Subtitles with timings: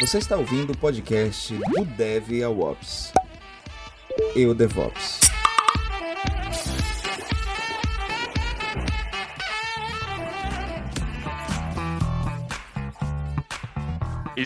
[0.00, 3.12] Você está ouvindo o podcast do Dev ao Ops.
[4.34, 5.23] Eu DevOps.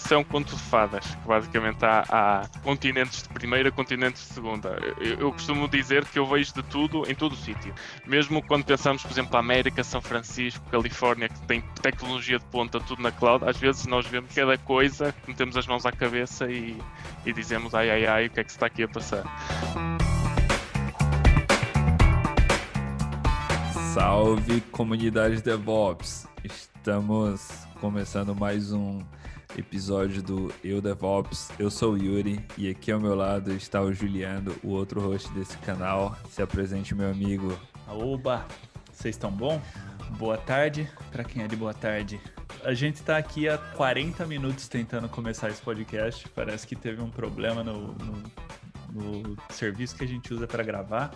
[0.08, 4.32] Isso é um conto de fadas, que basicamente há, há continentes de primeira, continentes de
[4.32, 4.78] segunda.
[4.96, 7.74] Eu, eu, costumo dizer que eu vejo de tudo em todo o sítio.
[8.06, 13.02] Mesmo quando pensamos, por exemplo, América, São Francisco, Califórnia, que tem tecnologia de ponta, tudo
[13.02, 16.74] na cloud, às vezes nós vemos cada coisa, metemos as mãos à cabeça e,
[17.26, 19.24] e dizemos ai ai ai, o que é que se está aqui a passar.
[23.92, 26.26] Salve comunidade DevOps!
[26.42, 29.02] Estamos começando mais um
[29.56, 31.50] episódio do Eu DevOps.
[31.58, 35.32] Eu sou o Yuri e aqui ao meu lado está o Juliano, o outro host
[35.32, 36.16] desse canal.
[36.30, 37.58] Se apresente, meu amigo.
[37.86, 38.46] Oba!
[38.92, 39.60] Vocês estão bom?
[40.18, 42.20] Boa tarde para quem é de boa tarde.
[42.64, 46.28] A gente está aqui há 40 minutos tentando começar esse podcast.
[46.30, 48.22] Parece que teve um problema no, no,
[48.92, 51.12] no serviço que a gente usa para gravar.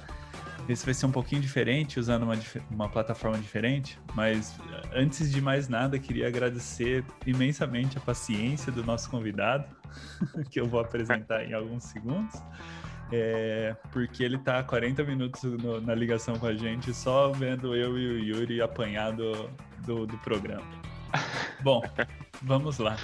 [0.69, 2.39] Esse vai ser um pouquinho diferente, usando uma,
[2.71, 4.59] uma plataforma diferente, mas
[4.95, 9.65] antes de mais nada, queria agradecer imensamente a paciência do nosso convidado,
[10.51, 12.41] que eu vou apresentar em alguns segundos.
[13.15, 17.77] É, porque ele está há 40 minutos no, na ligação com a gente, só vendo
[17.77, 19.51] eu e o Yuri apanhado
[19.85, 20.67] do, do programa.
[21.61, 21.83] Bom,
[22.41, 22.97] vamos lá.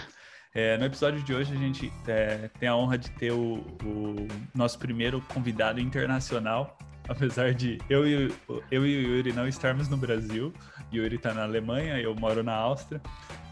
[0.54, 4.26] É, no episódio de hoje a gente é, tem a honra de ter o, o,
[4.54, 8.32] nosso primeiro convidado internacional apesar de eu e,
[8.70, 10.52] eu e o Yuri não estarmos no Brasil,
[10.92, 13.00] Yuri está na Alemanha, eu moro na Áustria,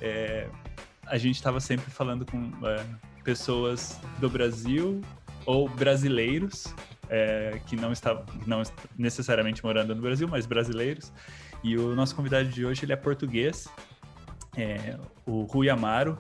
[0.01, 0.49] é,
[1.07, 2.84] a gente estava sempre falando com é,
[3.25, 5.01] pessoas do Brasil
[5.45, 6.75] ou brasileiros
[7.09, 8.62] é, que não estavam não
[8.99, 11.12] necessariamente morando no Brasil, mas brasileiros.
[11.62, 13.69] E o nosso convidado de hoje ele é português,
[14.57, 16.19] é, o Rui Amaro.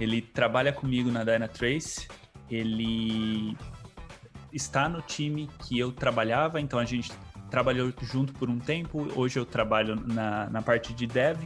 [0.00, 2.06] Ele trabalha comigo na Dynatrace.
[2.48, 3.56] Ele
[4.52, 7.12] está no time que eu trabalhava, então a gente
[7.50, 9.08] trabalhou junto por um tempo.
[9.14, 11.38] Hoje eu trabalho na, na parte de dev,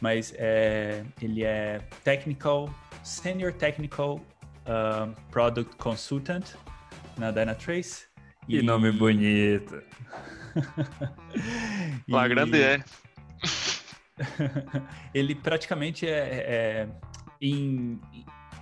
[0.00, 6.44] mas é, ele é technical, senior technical uh, product consultant
[7.16, 8.06] na Dynatrace.
[8.46, 8.62] Que e...
[8.62, 9.82] nome bonito.
[12.06, 12.12] e...
[12.12, 12.82] Lá grande é.
[15.14, 16.88] ele praticamente é, é
[17.40, 18.00] em,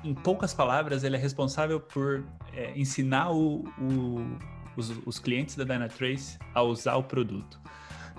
[0.05, 4.39] em poucas palavras, ele é responsável por é, ensinar o, o,
[4.77, 7.61] os, os, clientes da Dynatrace a usar o produto.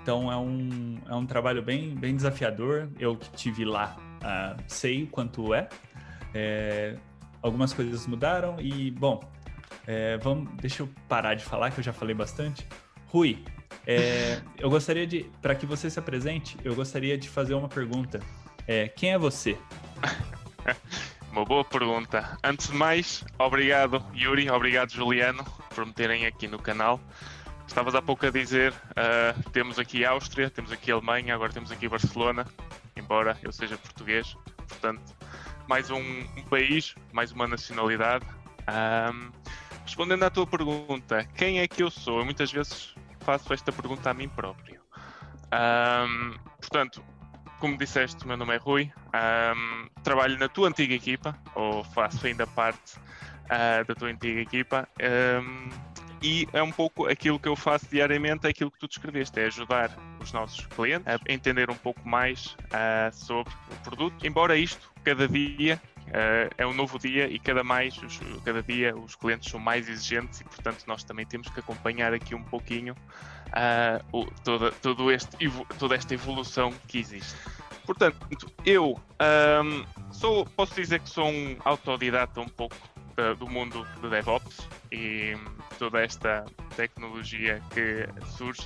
[0.02, 2.90] Então é um, é um trabalho bem, bem desafiador.
[3.00, 5.70] Eu que tive lá uh, sei o quanto é.
[6.34, 6.96] é.
[7.42, 9.22] Algumas coisas mudaram e, bom,
[9.88, 12.68] é, vamos, deixa eu parar de falar, que eu já falei bastante.
[13.08, 13.44] Rui,
[13.88, 18.20] é, eu gostaria de, para que você se apresente, eu gostaria de fazer uma pergunta.
[18.68, 19.58] É, quem é você?
[21.32, 22.38] Uma boa pergunta.
[22.44, 25.46] Antes de mais, obrigado Yuri, obrigado Juliano
[25.76, 27.00] por me terem aqui no canal.
[27.68, 31.88] Estavas há pouco a dizer, uh, temos aqui Áustria, temos aqui Alemanha, agora temos aqui
[31.88, 32.48] Barcelona,
[32.96, 34.36] embora eu seja português,
[34.68, 35.16] portanto,
[35.68, 38.26] mais um, um país, mais uma nacionalidade.
[38.68, 39.32] Um,
[39.86, 42.20] respondendo à tua pergunta, quem é que eu sou?
[42.20, 44.82] Eu muitas vezes faço esta pergunta a mim próprio.
[45.54, 47.04] Um, portanto,
[47.60, 52.48] como disseste, meu nome é Rui, um, trabalho na tua antiga equipa, ou faço ainda
[52.48, 54.88] parte uh, da tua antiga equipa,
[55.44, 55.70] um,
[56.22, 59.46] e é um pouco aquilo que eu faço diariamente, é aquilo que tu descreveste, é
[59.46, 64.92] ajudar os nossos clientes a entender um pouco mais uh, sobre o produto, embora isto,
[65.04, 69.52] cada dia, Uh, é um novo dia e cada mais os, cada dia os clientes
[69.52, 72.96] são mais exigentes e portanto nós também temos que acompanhar aqui um pouquinho
[73.50, 75.38] uh, o, toda, todo este,
[75.78, 77.36] toda esta evolução que existe.
[77.86, 78.18] Portanto,
[78.66, 79.00] eu
[79.64, 82.76] um, sou, posso dizer que sou um autodidata um pouco
[83.16, 85.36] da, do mundo do DevOps e
[85.80, 86.46] toda esta
[86.76, 88.62] tecnologia que surge.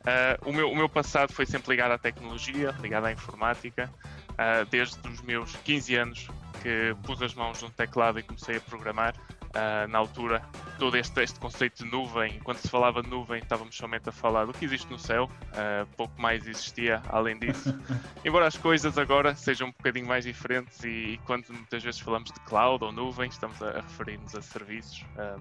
[0.00, 3.92] Uh, o, meu, o meu passado foi sempre ligado à tecnologia, ligado à informática.
[4.30, 6.28] Uh, desde os meus 15 anos
[6.62, 9.14] que pus as mãos no teclado e comecei a programar.
[9.52, 10.42] Uh, na altura,
[10.78, 14.46] todo este, este, conceito de nuvem, quando se falava de nuvem, estávamos somente a falar
[14.46, 17.78] do que existe no céu, uh, pouco mais existia além disso.
[18.24, 22.32] Embora as coisas agora sejam um bocadinho mais diferentes, e, e quando muitas vezes falamos
[22.32, 25.36] de cloud ou nuvem, estamos a, a referir-nos a serviços, a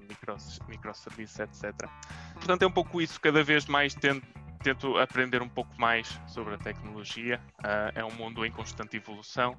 [0.67, 1.73] microserviços, etc.
[2.33, 4.21] Portanto, é um pouco isso, cada vez mais tendo
[4.61, 7.41] tento aprender um pouco mais sobre a tecnologia.
[7.59, 9.57] Uh, é um mundo em constante evolução.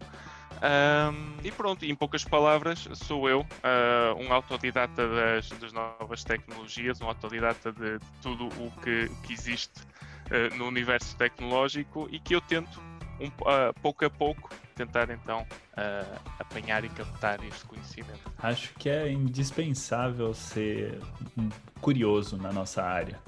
[0.62, 7.00] Um, e pronto, em poucas palavras, sou eu, uh, um autodidata das, das, novas tecnologias,
[7.00, 12.34] um autodidata de, de tudo o que, que existe uh, no universo tecnológico e que
[12.34, 12.80] eu tento,
[13.20, 15.46] um, uh, pouco a pouco, tentar então
[16.38, 18.20] apanhar e captar este conhecimento.
[18.38, 20.98] Acho que é indispensável ser
[21.80, 23.18] curioso na nossa área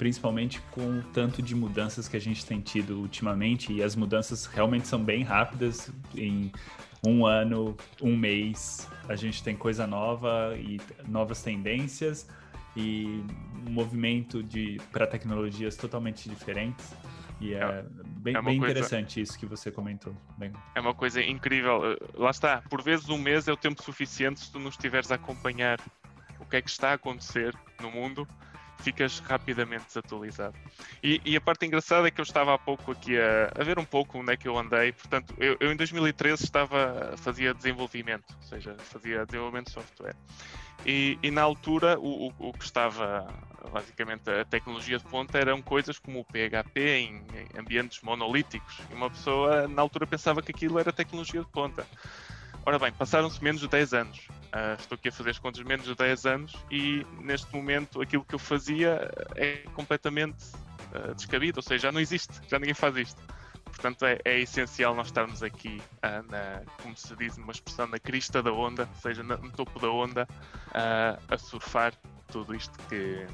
[0.00, 4.46] principalmente com o tanto de mudanças que a gente tem tido ultimamente, e as mudanças
[4.46, 5.92] realmente são bem rápidas.
[6.16, 6.50] Em
[7.06, 12.26] um ano, um mês, a gente tem coisa nova e novas tendências
[12.74, 13.22] e
[13.66, 16.94] um movimento de para tecnologias totalmente diferentes.
[17.38, 18.72] E é, é bem, é bem coisa...
[18.72, 20.16] interessante isso que você comentou.
[20.38, 20.50] Bem...
[20.74, 21.98] É uma coisa incrível.
[22.14, 25.16] Lá está, por vezes um mês é o tempo suficiente se tu não estiveres a
[25.16, 25.78] acompanhar
[26.38, 28.26] o que é que está a acontecer no mundo
[28.80, 30.56] ficas rapidamente desatualizado.
[31.02, 33.78] E, e, a parte engraçada é que eu estava há pouco aqui a, a ver
[33.78, 34.92] um pouco onde é que eu andei.
[34.92, 40.16] Portanto, eu, eu, em 2013 estava fazia desenvolvimento, ou seja, fazia desenvolvimento de software.
[40.84, 43.26] E, e na altura o, o, o, que estava
[43.70, 48.78] basicamente a tecnologia de ponta eram coisas como o PHP em, em ambientes monolíticos.
[48.90, 51.86] E uma pessoa na altura pensava que aquilo era tecnologia de ponta.
[52.66, 54.18] Ora bem, passaram-se menos de 10 anos.
[54.28, 58.24] Uh, estou aqui a fazer as contas menos de 10 anos e neste momento aquilo
[58.24, 60.44] que eu fazia é completamente
[60.92, 63.20] uh, descabido, ou seja, já não existe, já ninguém faz isto.
[63.64, 67.98] Portanto, é, é essencial nós estarmos aqui, uh, na, como se diz, numa expressão, na
[67.98, 70.28] crista da onda, ou seja, no topo da onda,
[71.28, 71.94] a surfar
[72.28, 73.26] tudo isto que,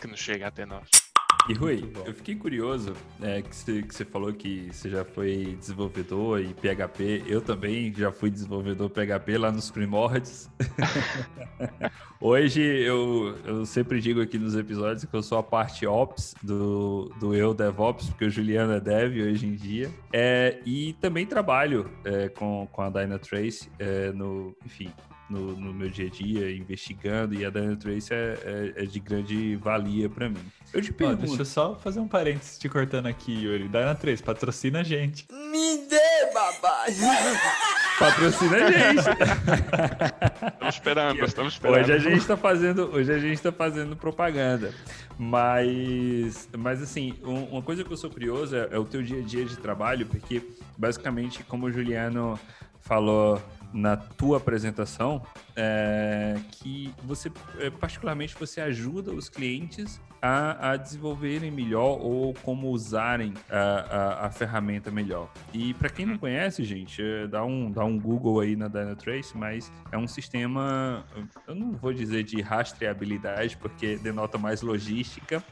[0.00, 1.05] que nos chega até nós.
[1.48, 6.52] E Rui, eu fiquei curioso é, que, você, falou que você já foi desenvolvedor e
[6.52, 7.22] PHP.
[7.24, 10.50] Eu também já fui desenvolvedor PHP lá nos primórdios.
[12.20, 17.12] Hoje eu, eu sempre digo aqui nos episódios que eu sou a parte Ops do,
[17.20, 19.88] do eu DevOps, porque o Juliano é Dev hoje em dia.
[20.12, 24.90] É, e também trabalho é, com, com a Dynatrace é, no, enfim,
[25.28, 29.56] no, no, meu dia a dia, investigando, e a Dynatrace é, é, é de grande
[29.56, 30.38] valia para mim.
[30.72, 31.26] Eu te pergunto...
[31.26, 33.68] deixa eu só fazer um parênteses te cortando aqui, Yuri.
[33.68, 35.26] Dynatrace, patrocina a gente.
[35.32, 36.86] Me dê, babá!
[37.98, 38.98] Patrocina a gente.
[38.98, 41.80] estamos esperando, estamos esperando.
[41.80, 44.74] Hoje a gente tá fazendo, hoje a gente tá fazendo propaganda.
[45.18, 49.18] Mas, mas assim, um, uma coisa que eu sou curioso é, é o teu dia
[49.18, 50.42] a dia de trabalho, porque
[50.76, 52.38] basicamente, como o Juliano
[52.82, 53.40] falou
[53.72, 55.22] na tua apresentação
[55.54, 62.70] é, que você, é, particularmente, você ajuda os clientes a, a desenvolverem melhor ou como
[62.70, 65.30] usarem a, a, a ferramenta melhor.
[65.52, 69.36] E para quem não conhece, gente, é, dá um, dá um Google aí na Dynatrace,
[69.36, 71.04] mas é um sistema,
[71.46, 75.42] eu não vou dizer de rastreabilidade, porque denota mais logística,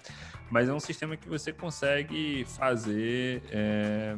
[0.51, 3.43] mas é um sistema que você consegue fazer.
[3.51, 4.17] É,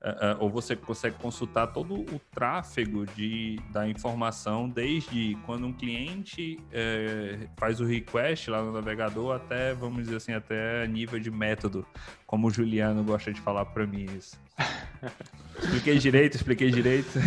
[0.00, 6.56] Uh, ou você consegue consultar todo o tráfego de, da informação, desde quando um cliente
[6.68, 11.84] uh, faz o request lá no navegador até, vamos dizer assim, até nível de método,
[12.28, 14.38] como o Juliano gosta de falar para mim isso.
[15.58, 17.18] expliquei direito, expliquei direito.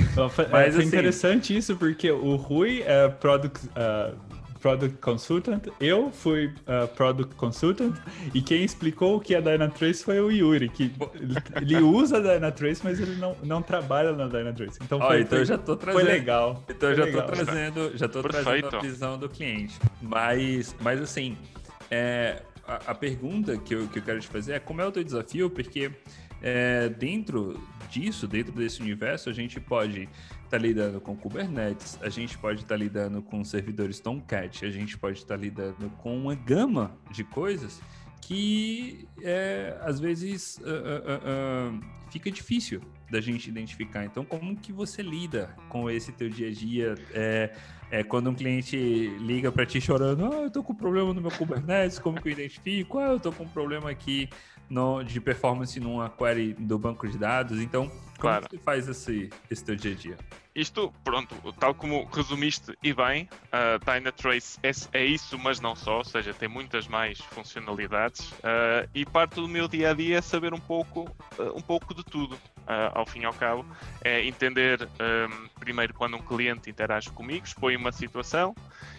[0.49, 4.17] Mas é assim, interessante isso, porque o Rui é product, uh,
[4.61, 7.95] Product Consultant, eu fui uh, Product Consultant,
[8.33, 10.93] e quem explicou o que é Dynatrace foi o Yuri, que
[11.59, 14.77] ele usa a Dynatrace, mas ele não, não trabalha na Dynatrace.
[14.83, 16.63] Então, foi, oh, então foi, já tô trazendo, foi legal.
[16.69, 17.25] Então foi já legal.
[17.25, 19.79] tô trazendo, já tô trazendo a visão do cliente.
[19.99, 21.35] Mas, mas assim,
[21.89, 24.91] é, a, a, pergunta que eu, que eu quero te fazer é como é o
[24.91, 25.91] teu desafio, porque
[26.41, 30.07] é, dentro disso, dentro desse universo, a gente pode
[30.51, 34.69] estar tá lidando com Kubernetes, a gente pode estar tá lidando com servidores Tomcat, a
[34.69, 37.81] gente pode estar tá lidando com uma gama de coisas
[38.19, 41.81] que é, às vezes uh, uh, uh,
[42.11, 44.05] fica difícil da gente identificar.
[44.05, 46.95] Então, como que você lida com esse teu dia a dia?
[47.13, 47.53] É,
[47.89, 48.77] é quando um cliente
[49.19, 52.31] liga para ti chorando, ah, eu tô com problema no meu Kubernetes, como que eu
[52.31, 52.99] identifico?
[52.99, 54.29] Ah, eu tô com um problema aqui
[54.71, 57.59] no, de performance numa query do banco de dados.
[57.59, 58.47] Então, como claro.
[58.49, 60.17] você faz esse, esse teu dia a dia?
[60.55, 65.75] Isto, pronto, tal como resumiste e bem, a uh, Dynatrace é, é, isso, mas não
[65.75, 70.17] só, ou seja, tem muitas mais funcionalidades uh, e parte do meu dia a dia
[70.17, 71.09] é saber um pouco,
[71.39, 73.65] uh, um pouco de tudo, uh, ao fim e ao cabo.
[74.03, 78.53] É entender, um, primeiro, quando um cliente interage comigo, expõe uma situação,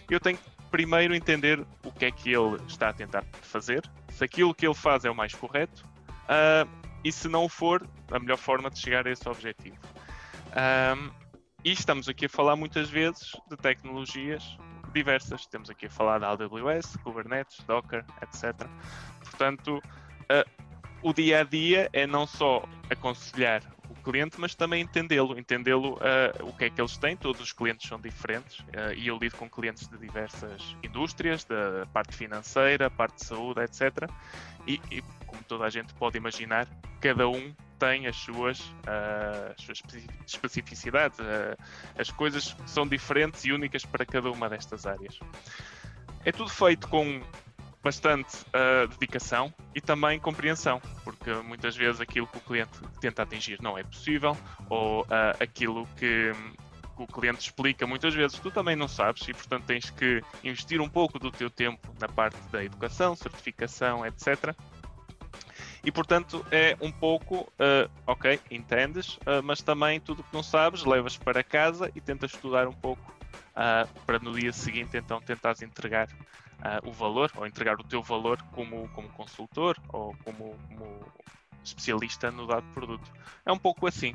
[0.09, 4.23] eu tenho que primeiro entender o que é que ele está a tentar fazer, se
[4.23, 5.87] aquilo que ele faz é o mais correto
[6.23, 6.67] uh,
[7.03, 9.77] e se não for, a melhor forma de chegar a esse objetivo.
[10.49, 11.11] Um,
[11.63, 14.57] e estamos aqui a falar muitas vezes de tecnologias
[14.91, 15.45] diversas.
[15.45, 18.67] Temos aqui a falar da AWS, Kubernetes, Docker, etc.
[19.19, 20.63] Portanto, uh,
[21.03, 23.61] o dia a dia é não só aconselhar
[24.03, 27.15] cliente, mas também entendê-lo, entendê-lo uh, o que é que eles têm.
[27.15, 31.85] Todos os clientes são diferentes uh, e eu lido com clientes de diversas indústrias, da
[31.93, 34.09] parte financeira, parte de saúde, etc.
[34.67, 36.67] E, e, como toda a gente pode imaginar,
[37.01, 39.81] cada um tem as suas, uh, as suas
[40.27, 41.19] especificidades,
[41.97, 45.19] as coisas são diferentes e únicas para cada uma destas áreas.
[46.25, 47.21] É tudo feito com
[47.83, 53.61] bastante uh, dedicação e também compreensão, porque muitas vezes aquilo que o cliente tenta atingir
[53.61, 54.37] não é possível,
[54.69, 55.07] ou uh,
[55.39, 56.31] aquilo que,
[56.95, 60.79] que, o cliente explica muitas vezes tu também não sabes e portanto tens que investir
[60.79, 64.55] um pouco do teu tempo na parte da educação, certificação, etc.
[65.83, 71.17] E portanto é um pouco, uh, ok, entendes, mas também tudo que não sabes levas
[71.17, 73.13] para casa e tentas estudar um pouco
[74.05, 76.07] para no dia seguinte então tentares entregar
[76.63, 80.99] uh, o valor, ou entregar o teu valor como, como consultor ou como, como
[81.63, 83.11] especialista no dado produto.
[83.45, 84.13] É um pouco assim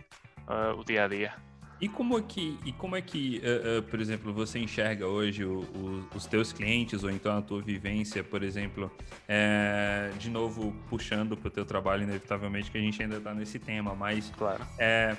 [0.48, 1.34] uh, o dia a dia.
[1.80, 5.44] E como é que, e como é que uh, uh, por exemplo, você enxerga hoje
[5.44, 8.90] o, o, os teus clientes ou então a tua vivência, por exemplo,
[9.28, 13.60] é, de novo puxando para o teu trabalho, inevitavelmente que a gente ainda está nesse
[13.60, 14.66] tema, mas claro.
[14.76, 15.16] É,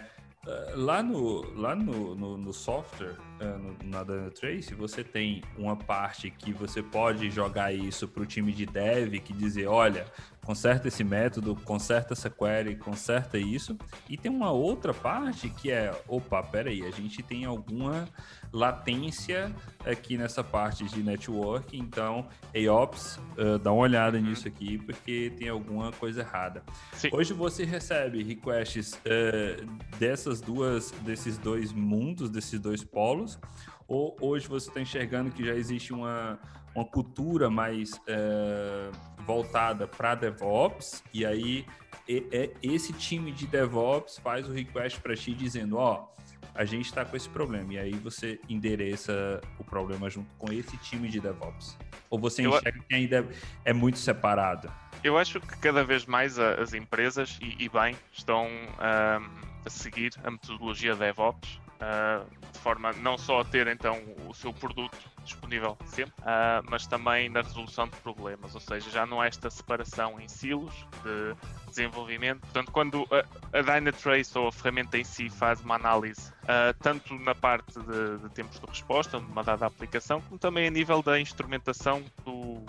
[0.76, 6.52] lá no, lá no, no, no software, no, na Dynatrace, você tem uma parte que
[6.54, 10.06] você pode jogar isso para o time de dev, que dizer, olha,
[10.50, 13.78] conserta esse método, conserta essa query, conserta isso.
[14.10, 18.08] E tem uma outra parte que é, opa, peraí, a gente tem alguma
[18.52, 19.54] latência
[19.86, 24.24] aqui nessa parte de network, então AOps, uh, dá uma olhada uhum.
[24.24, 26.64] nisso aqui, porque tem alguma coisa errada.
[26.94, 27.10] Sim.
[27.14, 33.38] Hoje você recebe requests uh, dessas duas, desses dois mundos, desses dois polos,
[33.88, 36.40] ou hoje você está enxergando que já existe uma
[36.80, 38.90] uma cultura mais é,
[39.26, 41.66] voltada para DevOps, e aí
[42.08, 42.26] e,
[42.64, 46.08] e, esse time de DevOps faz o request para ti dizendo, ó,
[46.56, 50.76] a gente está com esse problema, e aí você endereça o problema junto com esse
[50.78, 51.78] time de DevOps.
[52.10, 52.84] Ou você enxerga Eu...
[52.84, 53.28] que ainda
[53.64, 54.72] é muito separado?
[55.04, 58.68] Eu acho que cada vez mais as empresas, e, e bem, estão um,
[59.66, 64.54] a seguir a metodologia DevOps, uh, de forma não só a ter então o seu
[64.54, 69.28] produto disponível sempre, uh, mas também na resolução de problemas, ou seja, já não há
[69.28, 71.36] esta separação em silos de
[71.68, 72.42] desenvolvimento.
[72.42, 77.14] Portanto, quando a, a Dynatrace ou a ferramenta em si faz uma análise, uh, tanto
[77.20, 81.02] na parte de, de, tempos de resposta de uma dada aplicação, como também a nível
[81.02, 82.64] da instrumentação do,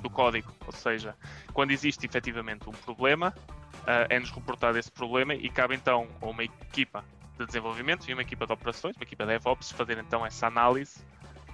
[0.00, 1.14] do código, ou seja,
[1.52, 3.32] quando existe efetivamente um problema,
[3.82, 7.04] uh, é-nos reportado esse problema e cabe então a uma equipa
[7.40, 11.04] de desenvolvimento e uma equipa de operações, uma equipa de DevOps, fazer então essa análise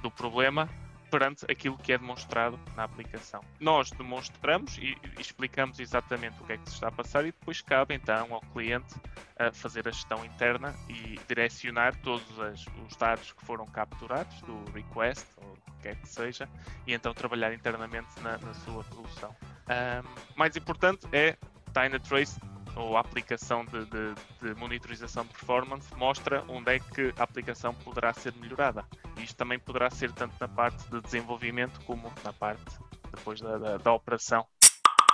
[0.02, 0.68] do problema
[1.10, 3.40] perante aquilo que é demonstrado na aplicação.
[3.60, 7.60] Nós demonstramos e, explicamos exatamente o que é que se está a passar e depois
[7.60, 8.94] cabe então ao cliente
[9.38, 15.24] a fazer a gestão interna e direcionar todos os dados que foram capturados do request
[15.36, 16.48] ou o que quer que seja
[16.86, 19.34] e então trabalhar internamente na, na sua solução.
[19.68, 21.36] Um, mais importante é
[21.72, 22.40] Dynatrace
[22.76, 27.74] ou a aplicação de, de, de, monitorização de performance mostra onde é que a aplicação
[27.74, 28.84] poderá ser melhorada.
[29.18, 32.78] Isto também poderá ser tanto na parte de desenvolvimento como na parte
[33.14, 34.44] depois da, da, da operação.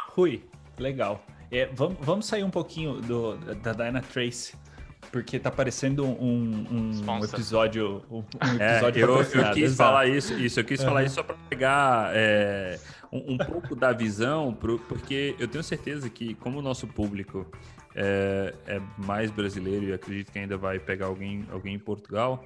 [0.09, 0.45] Rui,
[0.79, 1.25] legal.
[1.51, 4.57] É, vamos, vamos sair um pouquinho do, da Dynatrace
[5.11, 8.03] porque tá parecendo um, um, um episódio.
[8.11, 8.25] Um,
[8.59, 10.87] é, episódio é, eu, eu, quis falar isso, isso, eu quis uhum.
[10.87, 12.81] falar isso só para pegar é,
[13.13, 17.47] um, um, pouco da visão, pro, porque eu tenho certeza que, como o nosso público
[17.95, 22.43] é, é mais brasileiro e acredito que ainda vai pegar alguém, alguém em Portugal,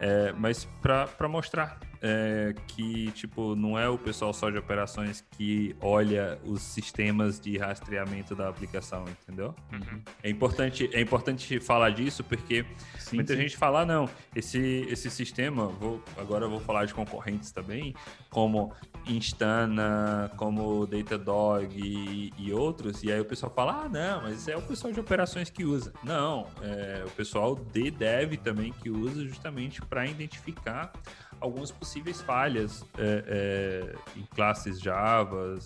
[0.00, 5.74] é, mas para mostrar é, que tipo não é o pessoal só de operações que
[5.80, 9.54] olha os sistemas de rastreamento da aplicação, entendeu?
[9.72, 10.02] Uhum.
[10.22, 12.64] É importante é importante falar disso porque
[12.98, 13.42] sim, muita sim.
[13.42, 17.94] gente fala não esse esse sistema vou agora eu vou falar de concorrentes também
[18.30, 18.72] como
[19.06, 24.56] Instana, como Datadog e, e outros e aí o pessoal fala ah não mas é
[24.56, 29.24] o pessoal de operações que usa não é o pessoal de dev também que usa
[29.24, 30.92] justamente para identificar
[31.40, 35.58] algumas possíveis falhas é, é, em classes Java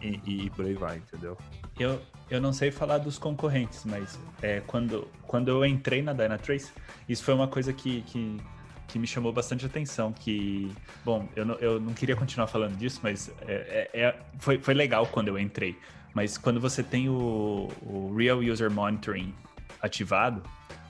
[0.00, 1.36] e, e, por aí vai, entendeu?
[1.78, 6.72] Eu, eu não sei falar dos concorrentes, mas é, quando, quando eu entrei na Dynatrace,
[7.08, 8.36] isso foi uma coisa que, que,
[8.86, 10.72] que me chamou bastante atenção, que,
[11.04, 14.74] bom, eu não, eu não queria continuar falando disso, mas é, é, é foi, foi
[14.74, 15.76] legal quando eu entrei,
[16.14, 19.34] mas quando você tem o, o Real User Monitoring
[19.80, 20.42] ativado,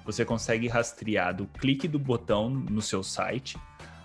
[0.05, 3.59] você consegue rastrear do clique do botão no seu site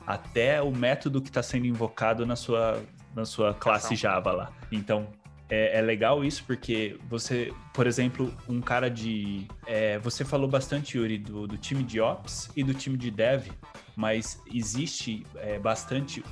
[0.06, 2.84] até o método que está sendo invocado na sua,
[3.16, 4.52] na sua classe Java lá.
[4.72, 5.08] Então,
[5.50, 9.48] é, é, legal isso porque você, por exemplo, um cara de.
[9.68, 13.50] É, você falou bastante, Yuri, do, do, time de Ops e do time de Dev,
[13.96, 16.24] mas existe é, bastante.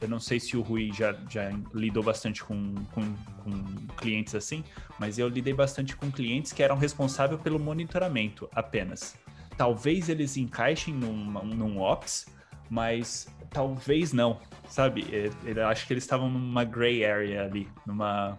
[0.00, 4.64] Eu não sei se o Rui já, já lidou bastante com, com, com clientes assim,
[4.98, 9.14] mas eu lidei bastante com clientes que eram responsáveis pelo monitoramento apenas.
[9.58, 12.24] Talvez eles encaixem num, num Ops,
[12.70, 15.04] mas talvez não, sabe?
[15.12, 18.38] É, eu acho que eles estavam numa gray area ali, numa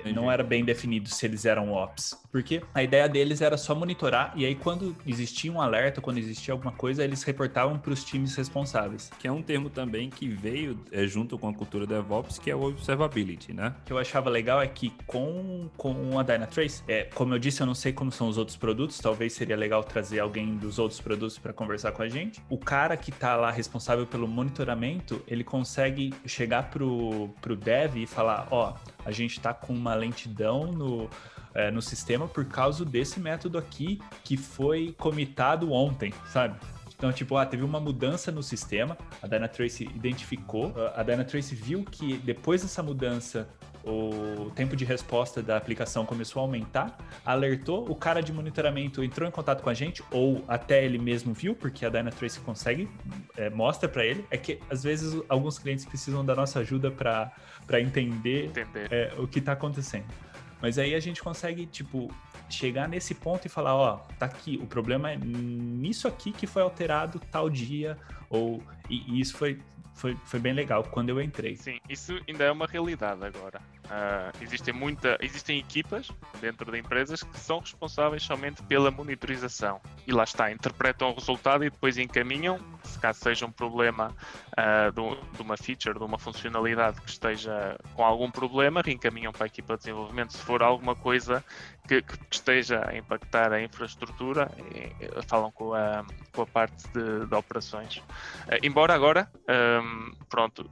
[0.00, 0.14] Entendi.
[0.14, 2.18] Não era bem definido se eles eram ops.
[2.30, 6.54] Porque a ideia deles era só monitorar, e aí quando existia um alerta, quando existia
[6.54, 9.10] alguma coisa, eles reportavam para os times responsáveis.
[9.18, 12.54] Que é um termo também que veio é, junto com a cultura DevOps, que é
[12.54, 13.74] o Observability, né?
[13.82, 17.60] O que eu achava legal é que com, com a Dynatrace, é, como eu disse,
[17.60, 21.00] eu não sei como são os outros produtos, talvez seria legal trazer alguém dos outros
[21.00, 22.40] produtos para conversar com a gente.
[22.48, 28.06] O cara que está lá responsável pelo monitoramento, ele consegue chegar pro, pro dev e
[28.06, 31.08] falar, ó, oh, a gente está com uma lentidão no,
[31.54, 36.58] é, no sistema por causa desse método aqui que foi comitado ontem, sabe?
[36.96, 42.18] Então, tipo, ah, teve uma mudança no sistema, a Dynatrace identificou, a Dynatrace viu que
[42.18, 43.48] depois dessa mudança
[43.84, 49.28] o tempo de resposta da aplicação começou a aumentar, alertou, o cara de monitoramento entrou
[49.28, 52.88] em contato com a gente, ou até ele mesmo viu, porque a Dynatrace consegue,
[53.36, 54.24] é, mostra para ele.
[54.30, 58.88] É que às vezes alguns clientes precisam da nossa ajuda para entender, entender.
[58.90, 60.06] É, o que está acontecendo.
[60.60, 62.12] Mas aí a gente consegue, tipo,
[62.48, 66.62] chegar nesse ponto e falar, ó, tá aqui, o problema é nisso aqui que foi
[66.62, 67.96] alterado tal dia,
[68.28, 69.58] ou e, e isso foi,
[70.00, 71.56] foi, foi bem legal quando eu entrei.
[71.56, 73.60] Sim, isso ainda é uma realidade agora.
[73.84, 79.80] Uh, existem, muita, existem equipas dentro de empresas que são responsáveis somente pela monitorização.
[80.06, 82.58] E lá está, interpretam o resultado e depois encaminham,
[82.98, 84.14] caso seja um problema
[84.52, 89.44] uh, de, de, uma feature, de uma funcionalidade que esteja com algum problema, reencaminham para
[89.44, 90.32] a equipa de desenvolvimento.
[90.32, 91.44] Se for alguma coisa
[91.86, 96.88] que, que esteja a impactar a infraestrutura, e, e, falam com a, com a parte
[96.88, 97.96] de, de operações.
[97.96, 99.30] Uh, embora agora,
[99.82, 100.68] um, pronto,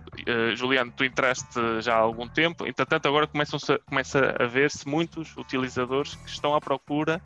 [0.54, 5.36] Juliano, tu entraste já há algum tempo, entretanto, agora começam -se, começa a ver-se muitos
[5.36, 7.20] utilizadores que estão à procura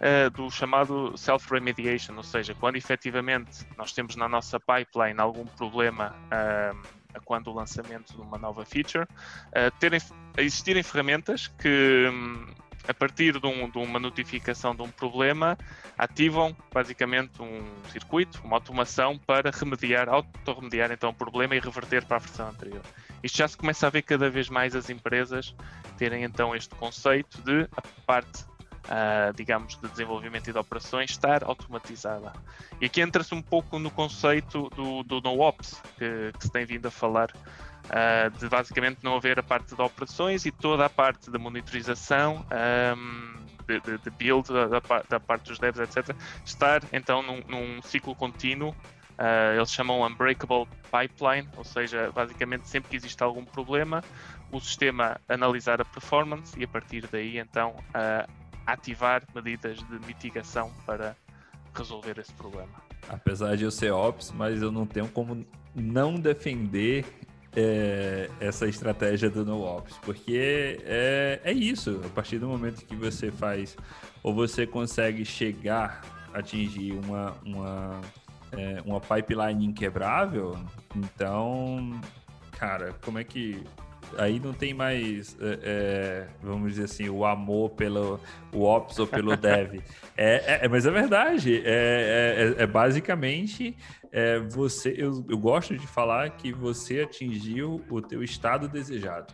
[0.00, 6.14] uh, do chamado self-remediation, ou seja, quando efetivamente nós temos na nossa pipeline algum problema
[6.26, 9.98] uh, quando o lançamento de uma nova feature, uh, terem,
[10.36, 12.46] existirem ferramentas que um,
[12.86, 15.56] a partir de, um, de, uma notificação de um problema,
[15.96, 22.16] ativam basicamente um circuito, uma automação para remediar, auto-remediar então o problema e reverter para
[22.16, 22.82] a versão anterior.
[23.22, 25.54] Isto já se começa a ver cada vez mais as empresas
[25.98, 28.44] terem então este conceito de a parte,
[28.90, 32.32] uh, digamos, de desenvolvimento e de operações estar automatizada.
[32.80, 36.86] E aqui entra-se um pouco no conceito do, do NoOps, que, que se tem vindo
[36.86, 41.30] a falar uh, de basicamente não haver a parte de operações e toda a parte
[41.30, 42.44] da monitorização,
[42.96, 47.82] um, de, de, de, build, da, da, parte dos devs, etc., estar então num, num
[47.82, 48.74] ciclo contínuo.
[49.20, 54.02] Uh, eles chamam Unbreakable Pipeline, ou seja, basicamente sempre que existe algum problema,
[54.50, 58.39] o sistema analisar a performance e a partir daí então uh,
[58.72, 61.16] ativar medidas de mitigação para
[61.74, 62.72] resolver esse problema.
[63.08, 67.04] Apesar de eu ser ops, mas eu não tenho como não defender
[67.54, 73.30] é, essa estratégia do no-ops, porque é, é isso, a partir do momento que você
[73.30, 73.76] faz,
[74.22, 76.02] ou você consegue chegar,
[76.32, 78.00] atingir uma, uma,
[78.52, 80.58] é, uma pipeline inquebrável,
[80.94, 82.00] então,
[82.52, 83.62] cara, como é que
[84.18, 88.20] aí não tem mais, é, é, vamos dizer assim, o amor pelo
[88.52, 89.80] o Ops ou pelo Dev.
[90.22, 91.62] É, é, mas é verdade.
[91.64, 93.74] É, é, é basicamente
[94.12, 94.94] é, você.
[94.94, 99.32] Eu, eu gosto de falar que você atingiu o teu estado desejado.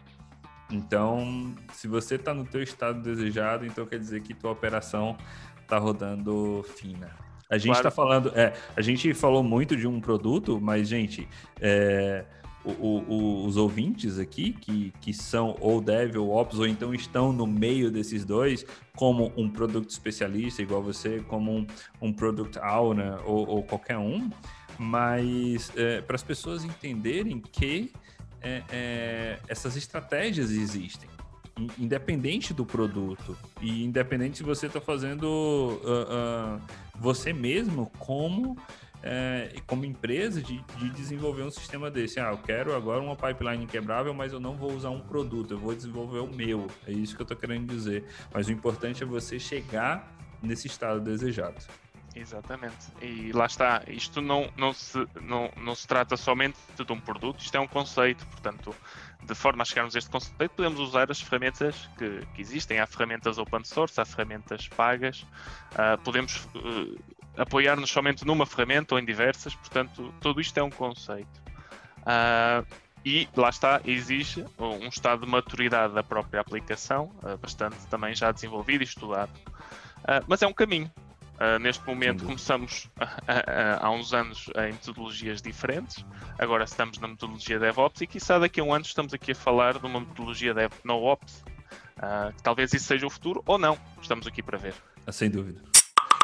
[0.71, 5.17] Então, se você está no teu estado desejado, então quer dizer que tua operação
[5.61, 7.11] está rodando fina.
[7.49, 7.95] A gente está claro.
[7.95, 11.29] falando, é, a gente falou muito de um produto, mas gente,
[11.61, 12.25] é,
[12.71, 17.33] o, o, os ouvintes aqui, que, que são ou dev ou ops, ou então estão
[17.33, 21.67] no meio desses dois, como um produto especialista, igual você, como um,
[22.01, 24.31] um product owner ou, ou qualquer um,
[24.79, 27.93] mas é, para as pessoas entenderem que
[28.43, 31.09] é, é, essas estratégias existem
[31.79, 33.37] independente do produto.
[33.61, 36.61] E independente se você está fazendo uh, uh,
[36.99, 38.57] você mesmo como
[39.03, 42.19] é, como empresa de, de, desenvolver um sistema desse.
[42.19, 45.59] Ah, eu quero agora uma pipeline inquebrável, mas eu não vou usar um produto, eu
[45.59, 46.67] vou desenvolver o meu.
[46.87, 48.05] É isso que eu estou querendo dizer.
[48.33, 51.65] Mas o importante é você chegar nesse estado desejado.
[52.17, 52.87] Exatamente.
[53.03, 57.41] E lá está, isto não, não, se, não, não se trata somente de um produto,
[57.41, 58.75] isto é um conceito, portanto,
[59.23, 62.81] de forma a chegarmos a este conceito, podemos usar as ferramentas que, que existem.
[62.81, 65.27] Há ferramentas open source, há ferramentas pagas,
[65.73, 66.99] uh, podemos uh,
[67.37, 71.43] apoiar-nos somente numa ferramenta ou em diversas, portanto, tudo isto é um conceito.
[72.03, 72.67] Uh,
[73.05, 78.83] e lá está, exige um estado de maturidade da própria aplicação, bastante também já desenvolvido
[78.83, 79.31] e estudado.
[80.27, 80.91] mas é um caminho,
[81.37, 82.89] Uh, neste momento começamos
[83.79, 86.03] há uns anos em metodologias diferentes,
[86.39, 89.79] agora estamos na metodologia DevOps e quizá daqui a um ano estamos aqui a falar
[89.79, 91.45] de uma metodologia Dev NoOps,
[91.99, 94.75] uh, que talvez isso seja o futuro ou não, estamos aqui para ver.
[95.11, 95.76] Sem dúvida.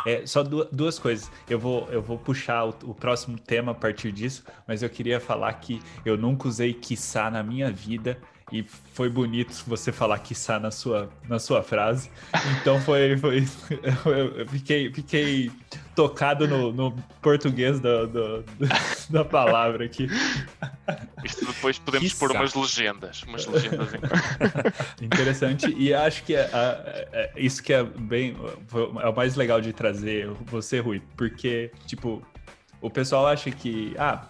[0.06, 1.30] É, só duas coisas.
[1.48, 5.20] Eu vou, eu vou puxar o, o, próximo tema a partir disso, mas eu queria
[5.20, 8.18] falar que eu nunca usei quiçá na minha vida
[8.52, 8.62] e
[8.92, 12.10] foi bonito você falar quiçá na sua, na sua frase.
[12.60, 13.16] Então foi.
[13.16, 13.38] foi
[14.38, 15.50] eu fiquei, fiquei
[15.94, 18.42] tocado no, no português da, da,
[19.08, 20.06] da palavra aqui.
[21.24, 22.26] Isto depois podemos quiçá.
[22.26, 23.22] pôr umas legendas.
[23.22, 23.88] Umas legendas
[25.00, 25.74] Interessante.
[25.74, 26.50] E acho que é,
[27.12, 28.36] é, isso que é bem.
[29.02, 32.22] É o mais legal de trazer você, Rui, porque, tipo,
[32.82, 34.26] o pessoal acha que, ah,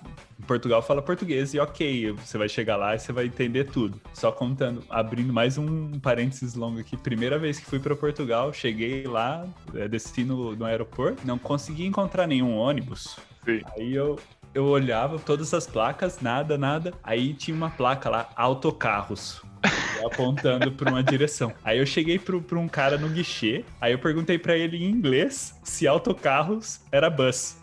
[0.46, 4.00] Portugal fala português e ok, você vai chegar lá e você vai entender tudo.
[4.12, 6.96] Só contando, abrindo mais um parênteses longo aqui.
[6.96, 11.86] Primeira vez que fui para Portugal, cheguei lá, é, desci no, no aeroporto, não consegui
[11.86, 13.16] encontrar nenhum ônibus.
[13.44, 13.60] Sim.
[13.76, 14.18] Aí eu,
[14.54, 16.92] eu olhava todas as placas, nada, nada.
[17.02, 19.42] Aí tinha uma placa lá, autocarros.
[20.04, 21.52] apontando para uma direção.
[21.62, 25.58] Aí eu cheguei para um cara no guichê, aí eu perguntei para ele em inglês
[25.62, 27.56] se autocarros era bus.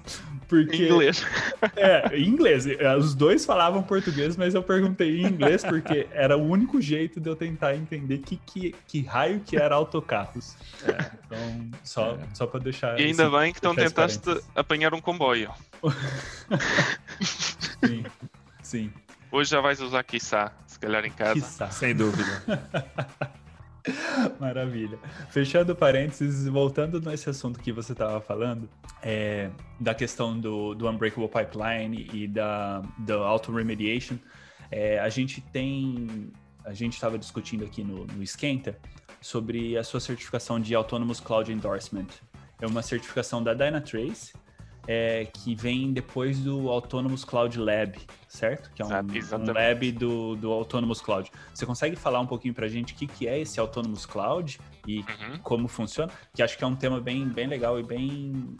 [0.49, 1.25] Porque, em inglês.
[1.75, 2.65] É, em inglês.
[2.97, 7.29] Os dois falavam português, mas eu perguntei em inglês porque era o único jeito de
[7.29, 10.55] eu tentar entender que, que, que raio que era autocarros.
[10.83, 12.19] É, então, só, é.
[12.33, 12.99] só para deixar.
[12.99, 15.51] E ainda esse, bem que então tentaste apanhar um comboio.
[17.21, 18.03] sim,
[18.63, 18.91] sim.
[19.31, 21.33] Hoje já vais usar quiçá, se calhar em casa.
[21.35, 21.69] Quiçá.
[21.69, 22.43] Sem dúvida.
[24.41, 24.97] Maravilha.
[25.29, 28.69] Fechando parênteses, voltando nesse assunto que você estava falando,
[29.03, 29.49] é,
[29.79, 34.17] da questão do, do Unbreakable Pipeline e da, da Auto Remediation,
[34.71, 36.31] é, a gente tem.
[36.65, 38.77] A gente estava discutindo aqui no, no Esquenta
[39.21, 42.07] sobre a sua certificação de Autonomous Cloud Endorsement.
[42.61, 44.33] É uma certificação da Dynatrace
[44.91, 47.95] é, que vem depois do Autonomous Cloud Lab,
[48.27, 48.71] certo?
[48.73, 51.31] Que é um, um lab do, do Autonomous Cloud.
[51.53, 54.59] Você consegue falar um pouquinho para a gente o que, que é esse Autonomous Cloud
[54.87, 55.37] e uhum.
[55.43, 56.11] como funciona?
[56.33, 58.57] Que acho que é um tema bem, bem legal e bem,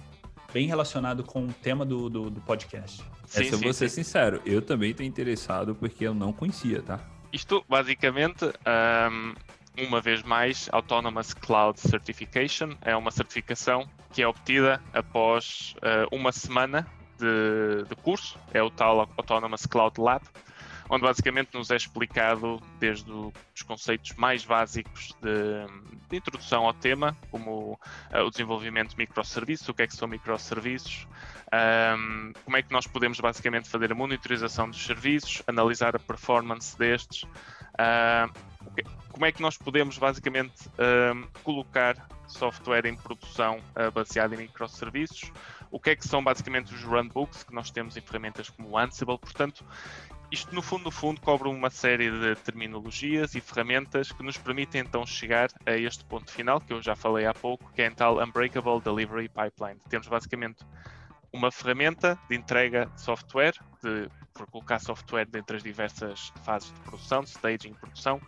[0.53, 3.03] bem relacionado com o tema do, do, do podcast.
[3.25, 6.99] Sim, Essa, eu vou ser sincero, eu também estou interessado porque eu não conhecia, tá?
[7.33, 9.33] Isto, basicamente, um,
[9.87, 16.31] uma vez mais, Autonomous Cloud Certification é uma certificação que é obtida após uh, uma
[16.31, 16.87] semana
[17.17, 20.23] de, de, curso, é o tal Autonomous Cloud Lab,
[20.89, 25.67] onde basicamente nos é explicado desde os conceitos mais básicos de,
[26.09, 27.73] de introdução ao tema, como
[28.13, 31.07] uh, o desenvolvimento de microserviços, o que é que são microserviços,
[31.53, 36.77] um, como é que nós podemos basicamente fazer a monitorização dos serviços, analisar a performance
[36.77, 38.48] destes, uh,
[39.19, 45.29] como é que nós podemos basicamente uh, colocar software em produção uh, baseado em microserviços,
[45.69, 48.77] o que é que são basicamente os runbooks que nós temos em ferramentas como o
[48.77, 49.65] Ansible, portanto,
[50.31, 54.79] isto no fundo, no fundo cobre uma série de terminologias e ferramentas que nos permitem
[54.79, 57.91] então chegar a este ponto final que eu já falei há pouco, que é a
[57.91, 59.81] tal Unbreakable Delivery Pipeline.
[59.89, 60.65] Temos basicamente
[61.33, 66.79] uma ferramenta de entrega de software, de, por colocar software dentro das diversas fases de
[66.79, 68.21] produção, de staging, produção,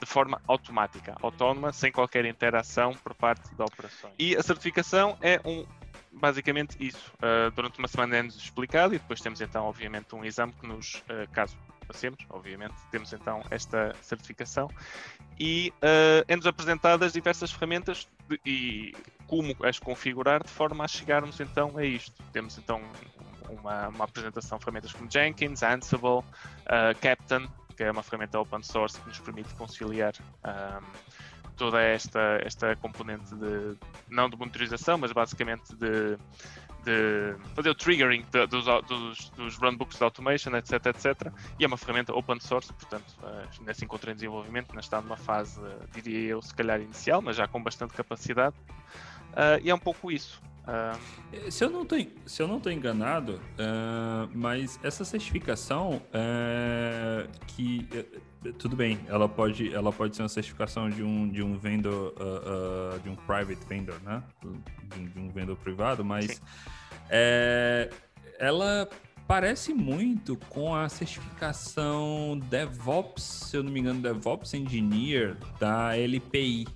[0.00, 4.10] de forma automática, autónoma, sem qualquer interação por parte da operação.
[4.18, 5.66] E a certificação é um
[6.12, 7.12] basicamente isso.
[7.16, 10.96] Uh, durante uma semana é-nos explicado e depois temos então, obviamente, um exame que nos,
[10.96, 14.68] uh, caso passemos, obviamente, temos então esta certificação
[15.40, 18.94] e uh, é-nos apresentadas diversas ferramentas de, e
[19.26, 22.22] como as configurar de forma a chegarmos então a isto.
[22.32, 22.82] Temos então
[23.48, 26.24] uma, uma apresentação de ferramentas como Jenkins, Ansible, uh,
[27.00, 30.12] Captain, que é uma ferramenta open source que nos permite conciliar
[30.44, 30.84] um,
[31.56, 33.76] toda esta, esta componente de,
[34.10, 36.18] não de monitorização, mas basicamente de,
[36.84, 41.32] de fazer o triggering de, dos, dos, dos runbooks de automation, etc, etc.
[41.56, 45.00] E é uma ferramenta open source, portanto, uh, ainda se encontra em desenvolvimento, ainda está
[45.00, 48.56] numa fase, uh, diria eu, se calhar inicial, mas já com bastante capacidade.
[49.34, 50.42] Uh, e é um pouco isso.
[50.68, 51.50] Uh...
[51.50, 57.88] Se eu não estou se eu não tô enganado, uh, mas essa certificação uh, que
[58.58, 62.14] tudo bem, ela pode, ela pode ser uma certificação de um, de um vendor,
[63.02, 64.22] de um private vendor, né?
[64.94, 66.40] De, de um vendor privado, mas
[67.10, 67.90] é,
[68.38, 68.88] ela
[69.26, 76.66] parece muito com a certificação DevOps, se eu não me engano, DevOps Engineer da LPI.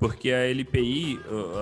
[0.00, 1.20] Porque a LPI,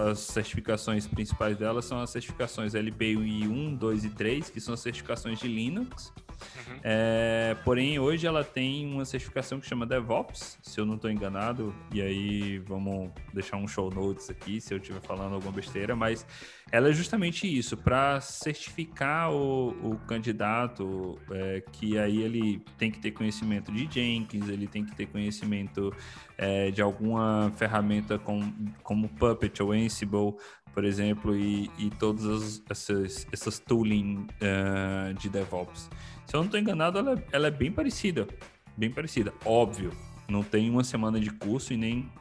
[0.09, 4.81] as certificações principais dela são as certificações LPI 1, 2 e 3, que são as
[4.81, 6.12] certificações de Linux.
[6.40, 6.81] Uhum.
[6.83, 11.74] É, porém, hoje ela tem uma certificação que chama DevOps, se eu não estou enganado,
[11.92, 16.27] e aí vamos deixar um show notes aqui se eu estiver falando alguma besteira, mas
[16.70, 23.01] ela é justamente isso, para certificar o, o candidato, é, que aí ele tem que
[23.01, 25.94] ter conhecimento de Jenkins, ele tem que ter conhecimento
[26.37, 30.35] é, de alguma ferramenta com, como Puppet ou Ansible,
[30.79, 35.90] por exemplo, e, e todas as, essas, essas tooling uh, de DevOps.
[36.29, 38.29] Se eu não estou enganado, ela, ela é bem parecida.
[38.77, 39.33] Bem parecida.
[39.47, 39.93] Óbvio,
[40.29, 42.12] não tem uma semana de curso e nem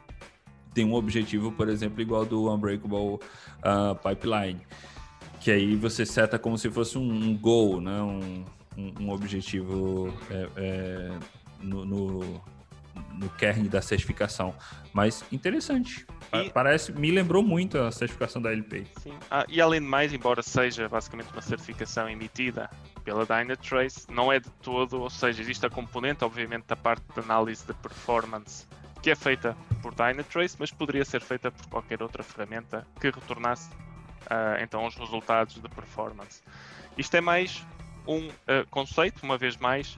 [0.72, 4.62] tem um objetivo, por exemplo, igual do Unbreakable uh, Pipeline.
[5.40, 8.00] Que aí você seta como se fosse um, goal, né?
[8.00, 8.44] um,
[8.78, 11.18] um, um objetivo é, é,
[11.60, 12.20] no, no,
[13.12, 14.54] no kernel da certificação.
[14.90, 16.06] Mas interessante.
[16.32, 16.48] E...
[16.50, 18.86] Parece, me lembrou muito a certificação da LP.
[19.02, 19.12] Sim.
[19.30, 22.70] Ah, e além de mais, embora seja basicamente uma certificação emitida
[23.08, 27.20] pela Dynatrace, não é de todo, ou seja, existe a componente, obviamente, da parte de
[27.20, 28.66] análise de performance
[29.00, 33.70] que é feita por Dynatrace, mas poderia ser feita por qualquer outra ferramenta que retornasse
[34.24, 36.42] uh, então os resultados de performance.
[36.98, 37.64] Isto é mais
[38.06, 39.96] um uh, conceito, uma vez mais,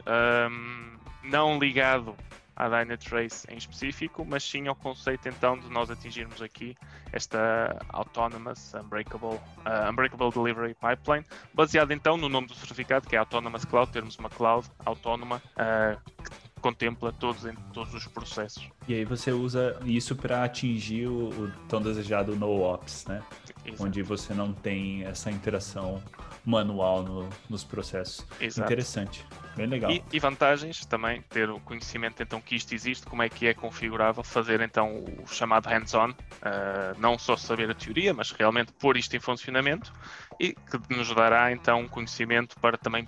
[0.48, 2.14] um, não ligado
[2.60, 6.76] à Dynatrace em específico, mas sim ao conceito então de nós atingirmos aqui
[7.12, 13.18] esta Autonomous Unbreakable, uh, Unbreakable Delivery Pipeline, baseado então no nome do certificado, que é
[13.18, 17.42] Autonomous Cloud, termos uma cloud autónoma uh, que contempla todos,
[17.72, 18.68] todos os processos.
[18.86, 23.22] E aí você usa isso para atingir o, o, tão desejado no-ops, né?
[23.64, 23.84] Exato.
[23.84, 26.02] Onde você não tem essa interação
[26.44, 28.26] manual no, nos processos.
[28.40, 28.66] Exato.
[28.66, 29.26] Interessante.
[29.56, 29.90] Bem legal.
[29.90, 33.54] E, e, vantagens também, ter o conhecimento então que isto existe, como é que é
[33.54, 38.96] configurável, fazer então o chamado hands-on, uh, não só saber a teoria, mas realmente pôr
[38.96, 39.92] isto em funcionamento
[40.38, 43.06] e que nos dará então um conhecimento para também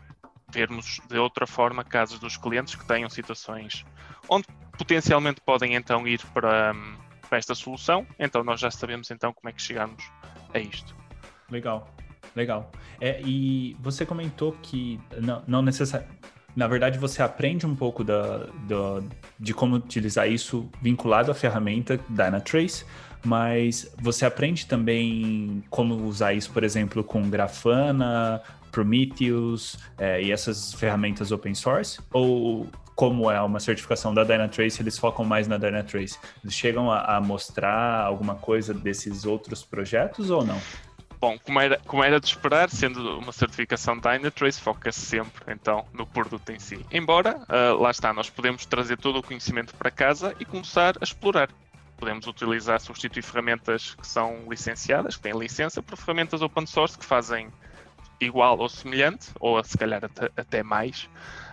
[0.53, 3.85] vermos de outra forma casos dos clientes que tenham situações
[4.29, 6.75] onde potencialmente podem então ir para,
[7.29, 10.05] para esta solução, então nós já sabemos então como é que chegamos
[10.53, 10.95] a isto.
[11.51, 11.89] Legal.
[12.35, 12.71] Legal.
[13.01, 16.21] É, e você comentou que não, não necessariamente.
[16.55, 19.03] Na verdade, você aprende um pouco da, da,
[19.40, 22.85] de como utilizar isso vinculado à ferramenta Dynatrace,
[23.25, 30.75] mas você aprende também como usar isso, por exemplo, com Grafana, Prometheus é, e essas
[30.75, 32.01] ferramentas open source?
[32.12, 36.18] Ou como é uma certificação da Dynatrace, eles focam mais na Dynatrace?
[36.45, 40.61] Eles chegam a, a mostrar alguma coisa desses outros projetos ou não?
[41.23, 46.05] Bom, como era, como era de esperar, sendo uma certificação Dynatrace, foca-se sempre então no
[46.05, 46.85] produto em si.
[46.91, 51.05] Embora, uh, lá está, nós podemos trazer todo o conhecimento para casa e começar a
[51.05, 51.49] explorar.
[51.97, 57.05] Podemos utilizar, substituir ferramentas que são licenciadas, que têm licença, por ferramentas open source que
[57.05, 57.53] fazem
[58.21, 61.09] igual ou semelhante, ou se calhar até, até mais,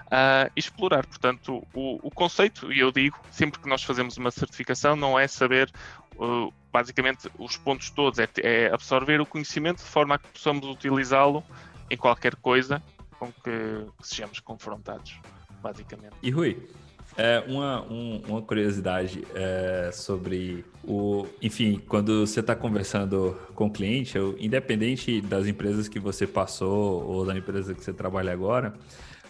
[0.07, 1.05] uh, explorar.
[1.05, 5.27] Portanto, o, o, conceito, e eu digo, sempre que nós fazemos uma certificação, não é
[5.27, 5.71] saber
[6.19, 10.65] uh, basicamente os pontos todos, é, é, absorver o conhecimento de forma a que possamos
[10.67, 11.43] utilizá-lo
[11.89, 12.81] em qualquer coisa
[13.17, 15.19] com que, sejamos confrontados,
[15.61, 16.13] basicamente.
[16.21, 16.69] E Rui,
[17.17, 21.25] é, uma, um, uma curiosidade é, sobre o.
[21.41, 27.25] Enfim, quando você está conversando com o cliente, independente das empresas que você passou ou
[27.25, 28.73] da empresa que você trabalha agora,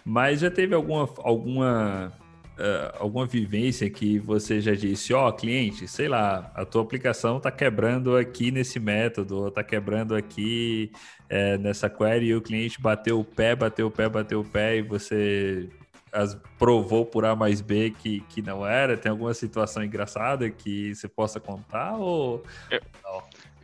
[0.05, 2.11] mas já teve alguma, alguma
[2.59, 7.37] uh, alguma vivência que você já disse, ó, oh, cliente, sei lá, a tua aplicação
[7.37, 10.91] está quebrando aqui nesse método, ou está quebrando aqui
[11.29, 14.77] é, nessa query, e o cliente bateu o pé, bateu o pé, bateu o pé,
[14.77, 15.69] e você
[16.11, 18.97] as, provou por A mais B que, que não era?
[18.97, 21.95] Tem alguma situação engraçada que você possa contar?
[21.95, 22.43] Ou...
[22.69, 22.81] Eu,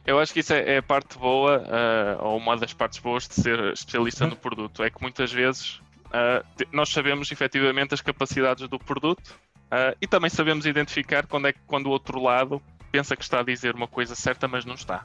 [0.05, 3.27] eu acho que isso é, é a parte boa, uh, ou uma das partes boas
[3.27, 4.83] de ser especialista no produto.
[4.83, 9.29] É que muitas vezes Uh, nós sabemos efetivamente as capacidades do produto
[9.65, 13.39] uh, e também sabemos identificar quando é que quando o outro lado pensa que está
[13.39, 15.03] a dizer uma coisa certa, mas não está.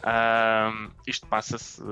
[0.00, 1.82] Uh, isto passa-se,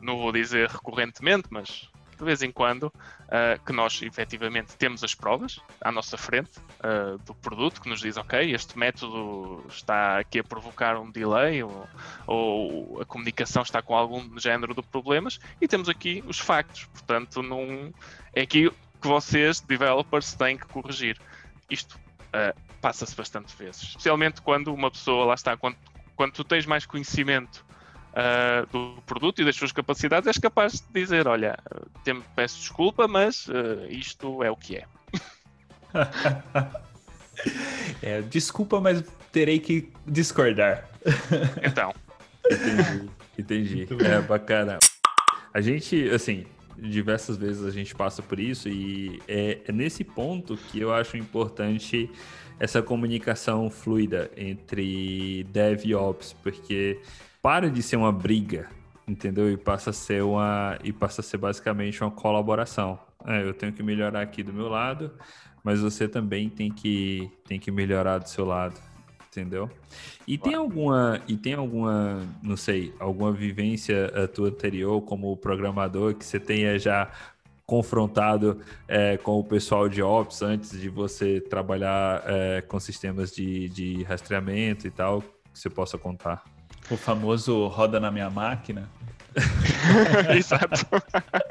[0.00, 5.14] não vou dizer recorrentemente, mas de vez em quando, uh, que nós efetivamente temos as
[5.14, 10.38] provas à nossa frente uh, do produto, que nos diz, ok, este método está aqui
[10.38, 11.88] a provocar um delay ou,
[12.26, 16.84] ou, a comunicação está com algum género de problemas e temos aqui os factos.
[16.86, 17.92] Portanto, não,
[18.34, 21.18] é aqui que vocês, developers, têm que corrigir.
[21.70, 25.76] Isto uh, passa-se bastante vezes, especialmente quando uma pessoa, lá está, quando,
[26.14, 27.63] quando tu tens mais conhecimento
[28.14, 31.58] uh, do produto e das suas capacidades, és capaz de dizer: Olha,
[32.02, 34.84] tem, peço desculpa, mas uh, isto é o que é.
[38.02, 38.22] é.
[38.22, 40.88] Desculpa, mas terei que discordar.
[41.62, 41.92] Então.
[43.38, 44.04] Entendi, entendi.
[44.04, 44.78] É bacana.
[45.52, 46.46] A gente, assim,
[46.78, 51.16] diversas vezes a gente passa por isso e é, é nesse ponto que eu acho
[51.16, 52.10] importante
[52.58, 57.00] essa comunicação fluida entre dev e ops, porque
[57.44, 58.70] para de ser uma briga,
[59.06, 59.52] entendeu?
[59.52, 62.98] E passa a ser uma e passa a ser basicamente uma colaboração.
[63.26, 65.12] É, eu tenho que melhorar aqui do meu lado,
[65.62, 68.80] mas você também tem que tem que melhorar do seu lado,
[69.28, 69.68] entendeu?
[70.26, 76.14] E tem alguma e tem alguma, não sei, alguma vivência a tua anterior como programador
[76.14, 77.10] que você tenha já
[77.66, 83.68] confrontado é, com o pessoal de Ops antes de você trabalhar é, com sistemas de,
[83.68, 86.53] de rastreamento e tal, que você possa contar?
[86.90, 88.88] O famoso roda na minha máquina.
[90.36, 90.86] Exato.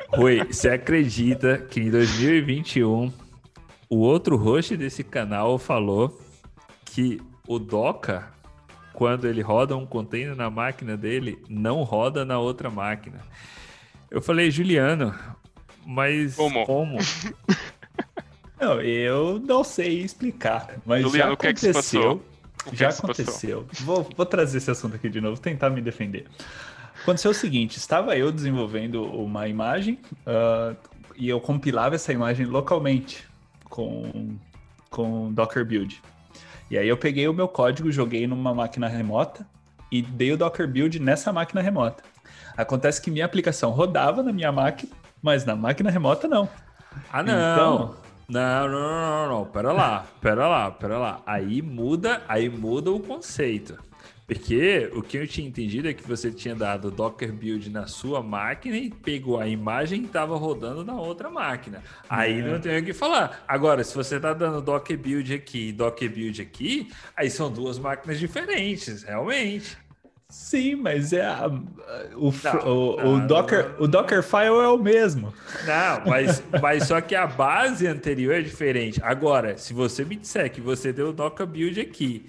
[0.10, 3.12] Rui, você acredita que em 2021
[3.90, 6.20] o outro host desse canal falou
[6.86, 8.24] que o Docker,
[8.94, 13.20] quando ele roda um container na máquina dele, não roda na outra máquina.
[14.10, 15.14] Eu falei, Juliano,
[15.86, 16.66] mas como?
[16.66, 16.98] como?
[18.60, 22.20] Não, eu não sei explicar, mas Juliano, já aconteceu.
[22.20, 22.33] Que
[22.72, 23.66] já aconteceu.
[23.82, 26.26] Vou, vou trazer esse assunto aqui de novo, tentar me defender.
[27.02, 30.76] Aconteceu o seguinte: estava eu desenvolvendo uma imagem uh,
[31.16, 33.28] e eu compilava essa imagem localmente
[33.66, 34.38] com,
[34.90, 36.02] com Docker Build.
[36.72, 39.46] E aí eu peguei o meu código, joguei numa máquina remota
[39.92, 42.04] e dei o Docker Build nessa máquina remota.
[42.56, 46.48] Acontece que minha aplicação rodava na minha máquina, mas na máquina remota não.
[47.12, 47.54] Ah, não.
[47.54, 47.96] Então,
[48.28, 51.22] não, não, não, não, não, pera lá, pera lá, pera lá.
[51.26, 53.78] Aí muda, aí muda o conceito.
[54.26, 58.24] Porque o que eu tinha entendido é que você tinha dado Docker build na sua
[58.24, 61.84] máquina e pegou a imagem e estava rodando na outra máquina.
[62.10, 62.42] Aí é.
[62.42, 63.44] não tem o que falar.
[63.48, 67.78] Agora, se você está dando Docker build aqui e Docker build aqui, aí são duas
[67.78, 69.78] máquinas diferentes, realmente.
[70.34, 71.48] Sim, mas é a,
[72.16, 75.32] o, não, o, não, o, Docker, não, o Docker file é o mesmo.
[75.64, 79.00] Não, mas, mas só que a base anterior é diferente.
[79.04, 82.26] Agora, se você me disser que você deu o Docker build aqui,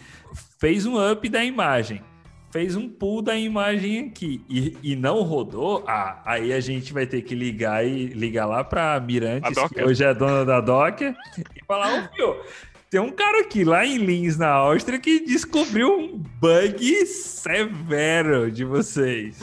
[0.58, 2.02] fez um up da imagem,
[2.52, 7.06] fez um pull da imagem aqui e, e não rodou, ah, aí a gente vai
[7.06, 11.16] ter que ligar e ligar lá para Mirantes, que hoje é dona da Docker,
[11.56, 12.36] e falar, ô, filho,
[12.94, 18.64] tem um cara aqui lá em Linz, na Áustria, que descobriu um bug severo de
[18.64, 19.36] vocês.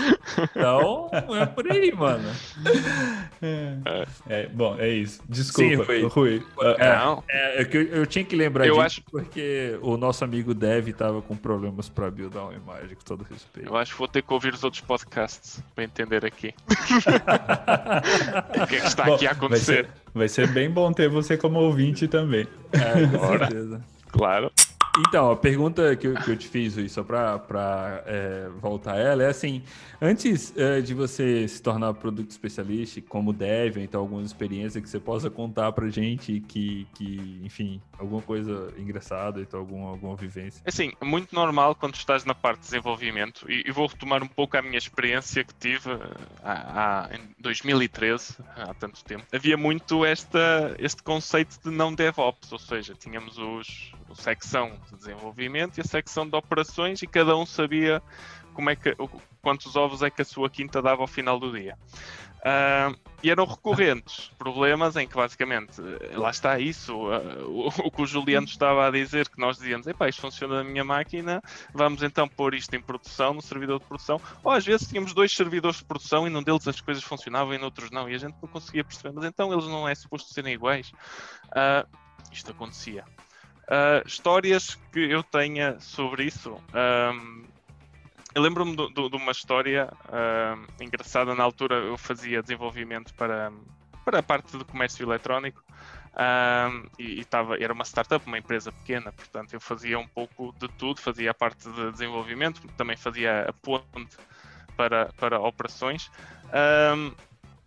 [0.56, 2.30] Então, é por aí, mano.
[3.42, 5.22] É, é bom, é isso.
[5.28, 6.42] Desculpa, Sim, Rui.
[6.78, 7.22] É, Não.
[7.30, 9.04] É, é, eu, eu tinha que lembrar eu disso acho...
[9.12, 13.68] porque o nosso amigo Dev tava com problemas para buildar uma imagem, com todo respeito.
[13.68, 16.54] Eu acho que vou ter que ouvir os outros podcasts para entender aqui.
[18.64, 19.90] o que é que está bom, aqui a acontecer.
[20.14, 22.48] Vai ser, bem bom ter você como ouvinte também.
[22.72, 23.82] É, com certeza.
[24.12, 24.52] Claro.
[25.00, 28.98] Então, a pergunta que eu, que eu te fiz, aí, só para é, voltar a
[28.98, 29.64] ela, é assim:
[30.02, 35.00] antes é, de você se tornar produto especialista, como deve, então alguma experiência que você
[35.00, 40.62] possa contar para gente, que, que, enfim, alguma coisa engraçada, então alguma, alguma vivência?
[40.66, 44.28] Assim, é muito normal quando estás na parte de desenvolvimento, e, e vou retomar um
[44.28, 45.90] pouco a minha experiência que tive
[46.44, 49.24] há, há, em 2013, há tanto tempo.
[49.34, 55.78] Havia muito esta, este conceito de não DevOps, ou seja, tínhamos os, secção de desenvolvimento
[55.78, 58.02] e a secção de operações e cada um sabia
[58.54, 58.96] como é que,
[59.42, 61.78] quantos ovos é que a sua quinta dava ao final do dia.
[62.42, 65.80] Uh, e eram recorrentes problemas em que basicamente
[66.16, 69.86] lá está isso, uh, o, o, que o Juliano estava a dizer, que nós dizíamos,
[69.86, 71.40] epá, isto funciona na minha máquina,
[71.72, 75.32] vamos então pôr isto em produção, no servidor de produção, ou às vezes tínhamos dois
[75.32, 78.18] servidores de produção e num deles as coisas funcionavam e no outros não, e a
[78.18, 80.92] gente não conseguia perceber, mas então eles não é suposto serem iguais.
[81.50, 81.88] Uh,
[82.32, 83.06] isto acontecia.
[83.72, 86.62] Uh, histórias que eu tenha sobre isso.
[86.74, 87.46] Um,
[88.36, 91.34] eu lembro-me de, uma história uh, engraçada.
[91.34, 93.50] Na altura eu fazia desenvolvimento para,
[94.04, 95.64] para a parte do comércio eletrónico
[96.14, 100.54] um, e, e tava, era uma startup, uma empresa pequena, portanto eu fazia um pouco
[100.60, 101.00] de tudo.
[101.00, 104.18] Fazia a parte de desenvolvimento, também fazia a ponte
[104.76, 106.12] para, para operações.
[106.54, 107.14] Um,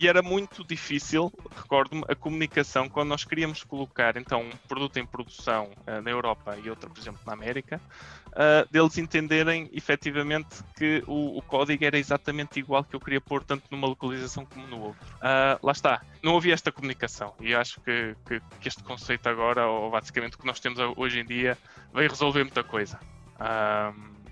[0.05, 5.07] e era muito difícil, recordo-me, a comunicação quando nós queríamos colocar então um produto em
[5.07, 7.81] produção uh, na Europa e outro, por exemplo, na América,
[8.29, 13.43] uh, deles entenderem efetivamente que o, o, código era exatamente igual que eu queria pôr
[13.43, 15.15] tanto numa localização como no outro.
[15.17, 19.67] Uh, lá está, não havia esta comunicação e acho que, que, que, este conceito agora,
[19.67, 21.57] ou basicamente o que nós temos hoje em dia,
[21.95, 23.01] vai resolver muita coisa.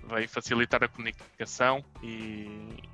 [0.07, 2.47] Vai facilitar a comunicação e,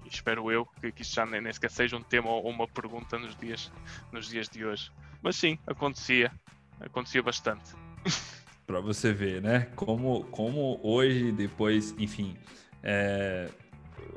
[0.06, 3.18] espero eu que, que isto já nem, nem sequer seja um tema ou uma pergunta
[3.18, 3.72] nos dias,
[4.12, 4.92] nos dias de hoje.
[5.22, 6.32] Mas sim, acontecia,
[6.80, 7.74] acontecia bastante.
[8.66, 9.68] Para você ver, né?
[9.76, 12.38] Como, como hoje, depois, enfim,
[12.84, 13.50] é,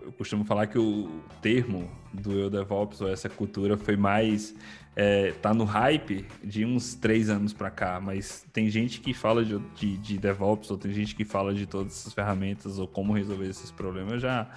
[0.02, 4.54] eu costumo falar que o termo do Eu DevOps ou essa cultura foi mais
[4.94, 9.44] é, tá no hype de uns três anos para cá, mas tem gente que fala
[9.44, 13.12] de, de, de, DevOps ou tem gente que fala de todas essas ferramentas ou como
[13.14, 14.48] resolver esses problemas já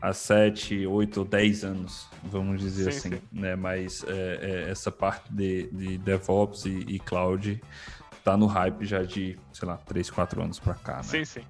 [0.00, 3.22] há sete, oito ou dez anos, vamos dizer sim, assim, sim.
[3.32, 3.56] né?
[3.56, 7.60] Mas é, é, essa parte de, de DevOps e, e, Cloud
[8.22, 11.02] tá no hype já de, sei lá, três, quatro anos para cá, né?
[11.02, 11.40] Sim, sim.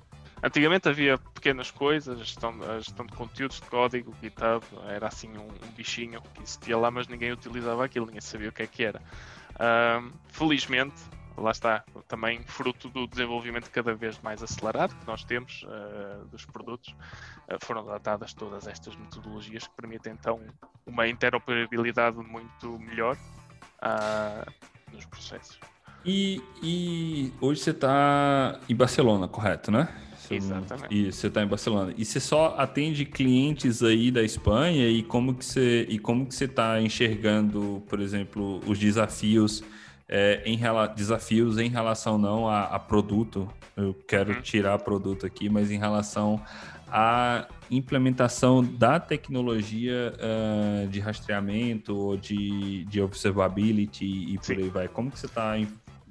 [0.44, 5.46] Antigamente havia pequenas coisas, gestão, a gestão de conteúdos de código, GitHub, era assim um,
[5.46, 8.84] um, bichinho que existia lá, mas ninguém utilizava aquilo, ninguém sabia o que é que
[8.84, 9.00] era.
[9.58, 10.96] Um, felizmente,
[11.38, 16.44] lá está, também fruto do desenvolvimento cada vez mais acelerado que nós temos uh, dos
[16.44, 16.94] produtos,
[17.48, 20.38] uh, foram adaptadas todas estas metodologias que permitem então
[20.84, 24.52] uma interoperabilidade muito melhor uh,
[24.92, 25.58] nos processos.
[26.04, 29.88] E, e hoje você está em Barcelona, correto, né?
[30.30, 30.94] Exatamente.
[30.94, 31.94] E você está em Barcelona.
[31.96, 36.34] E você só atende clientes aí da Espanha e como que você e como que
[36.34, 39.62] você está enxergando, por exemplo, os desafios
[40.08, 40.58] é, em
[40.94, 43.48] desafios em relação não a, a produto.
[43.76, 44.42] Eu quero uhum.
[44.42, 46.40] tirar produto aqui, mas em relação
[46.88, 54.62] à implementação da tecnologia uh, de rastreamento ou de, de observability e por Sim.
[54.62, 54.88] aí vai.
[54.88, 55.54] Como que você está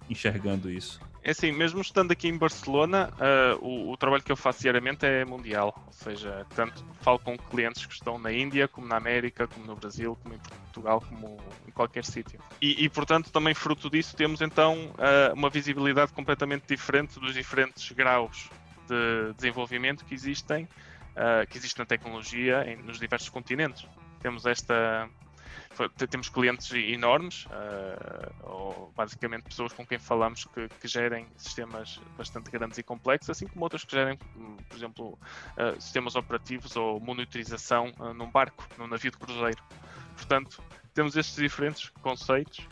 [0.09, 0.99] enxergando isso?
[1.26, 5.05] É assim, mesmo estando aqui em Barcelona, uh, o, o, trabalho que eu faço diariamente
[5.05, 5.74] é mundial.
[5.88, 9.74] Ou seja, tanto falo com clientes que estão na Índia, como na América, como no
[9.74, 12.41] Brasil, como em Portugal, como em qualquer sítio.
[12.61, 17.89] E, e, portanto, também fruto disso, temos então uh, uma visibilidade completamente diferente dos diferentes
[17.93, 18.49] graus
[18.86, 23.88] de desenvolvimento que existem, uh, que existe na tecnologia em, nos diversos continentes.
[24.19, 25.09] Temos esta
[26.09, 32.51] temos clientes enormes, uh, ou basicamente pessoas com quem falamos que, que, gerem sistemas bastante
[32.51, 35.19] grandes e complexos, assim como outras que gerem, hum, por exemplo,
[35.57, 39.61] uh, sistemas operativos ou monitorização uh, num barco, num navio de cruzeiro.
[40.15, 40.61] Portanto,
[40.93, 42.67] temos estes diferentes conceitos.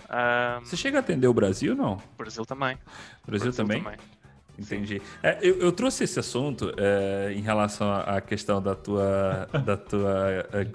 [0.64, 1.94] Você chega a atender o Brasil, não?
[1.94, 2.76] O Brasil também.
[3.24, 3.84] O Brasil, Brasil também?
[3.84, 4.21] também.
[4.58, 5.02] Entendi.
[5.24, 10.48] É, eu, eu, trouxe esse assunto é, em relação à questão da tua, da tua
[10.54, 10.68] é,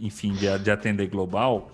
[0.00, 1.70] enfim, de, de, atender global,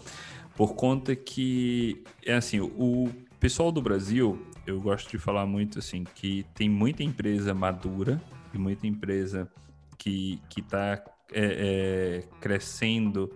[0.57, 6.05] por conta que, é assim, o pessoal do Brasil, eu gosto de falar muito assim,
[6.15, 8.21] que tem muita empresa madura
[8.53, 9.49] e muita empresa
[9.97, 11.03] que está
[11.33, 13.31] é, é, crescendo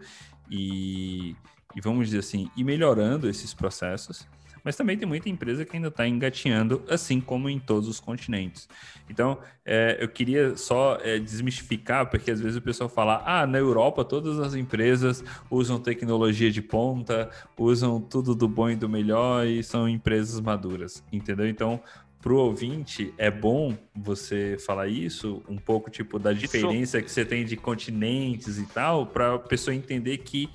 [0.50, 1.36] e,
[1.74, 4.26] e, vamos dizer assim, e melhorando esses processos
[4.64, 8.68] mas também tem muita empresa que ainda está engatinhando, assim como em todos os continentes.
[9.08, 13.58] Então, é, eu queria só é, desmistificar, porque às vezes o pessoal fala: ah, na
[13.58, 19.46] Europa todas as empresas usam tecnologia de ponta, usam tudo do bom e do melhor
[19.46, 21.48] e são empresas maduras, entendeu?
[21.48, 21.80] Então,
[22.20, 27.04] para o ouvinte, é bom você falar isso, um pouco tipo da diferença isso.
[27.04, 30.48] que você tem de continentes e tal, para a pessoa entender que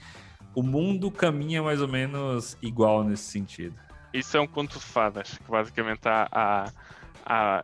[0.55, 3.75] o mundo caminha mais ou menos igual nesse sentido
[4.17, 6.71] isso é um conto de fadas, que basicamente há, há,
[7.25, 7.63] há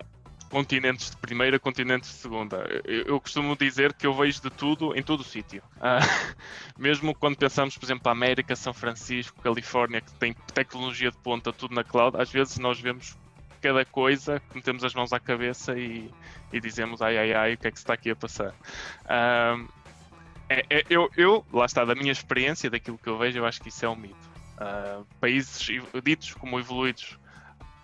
[0.49, 2.57] continentes de primeira, continentes de segunda.
[2.85, 5.63] Eu, eu, costumo dizer que eu vejo de tudo em todo o sítio.
[5.81, 5.99] Ah,
[6.77, 11.73] mesmo quando pensamos, por exemplo, América, São Francisco, Califórnia, que tem tecnologia de ponta, tudo
[11.73, 13.17] na cloud, às vezes nós vemos
[13.59, 16.11] cada coisa, metemos as mãos à cabeça e,
[16.51, 18.53] e dizemos ai ai ai, o que é que se está aqui a passar.
[19.05, 19.57] Ah,
[20.49, 23.59] é, é, eu, eu, lá está, da minha experiência, daquilo que eu vejo, eu acho
[23.59, 24.32] que isso é um mito.
[24.63, 25.67] Uh, países
[26.03, 27.19] ditos como evoluídos,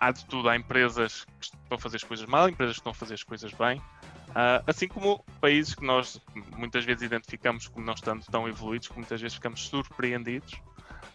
[0.00, 0.48] há de tudo.
[0.48, 3.22] Há empresas que estão a fazer as coisas mal, empresas que estão a fazer as
[3.22, 3.78] coisas bem.
[4.30, 6.20] Uh, assim como países que nós
[6.56, 10.54] muitas vezes identificamos como não estando tão evoluídos, que muitas vezes ficamos surpreendidos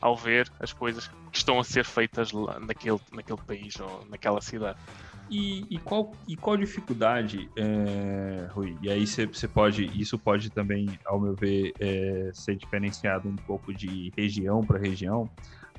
[0.02, 4.78] ao ver as coisas que estão a ser feitas naquele, naquele país ou naquela cidade.
[5.30, 8.78] E, e, qual, e qual dificuldade, é, Rui?
[8.82, 13.74] E aí você pode, isso pode também, ao meu ver, é, ser diferenciado um pouco
[13.74, 15.28] de região para região,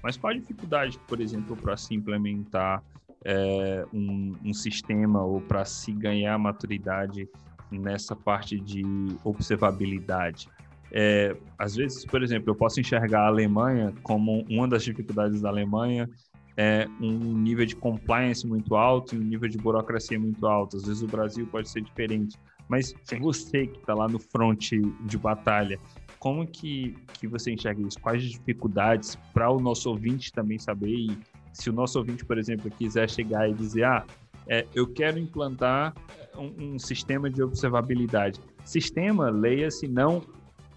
[0.03, 2.83] mas qual a dificuldade, por exemplo, para se implementar
[3.25, 7.29] é, um, um sistema ou para se ganhar maturidade
[7.71, 8.83] nessa parte de
[9.23, 10.49] observabilidade?
[10.93, 15.49] É, às vezes, por exemplo, eu posso enxergar a Alemanha como uma das dificuldades da
[15.49, 16.09] Alemanha
[16.57, 20.79] é um nível de compliance muito alto e um nível de burocracia muito alto.
[20.79, 22.39] Às vezes o Brasil pode ser diferente.
[22.67, 23.21] Mas Sim.
[23.21, 24.71] você que está lá no front
[25.03, 25.79] de batalha,
[26.19, 28.01] como que, que você enxerga isso?
[28.01, 30.89] Quais as dificuldades para o nosso ouvinte também saber?
[30.89, 31.19] E
[31.53, 34.05] se o nosso ouvinte, por exemplo, quiser chegar e dizer, ah,
[34.49, 35.95] é, eu quero implantar
[36.37, 38.41] um, um sistema de observabilidade.
[38.65, 40.23] Sistema, leia-se não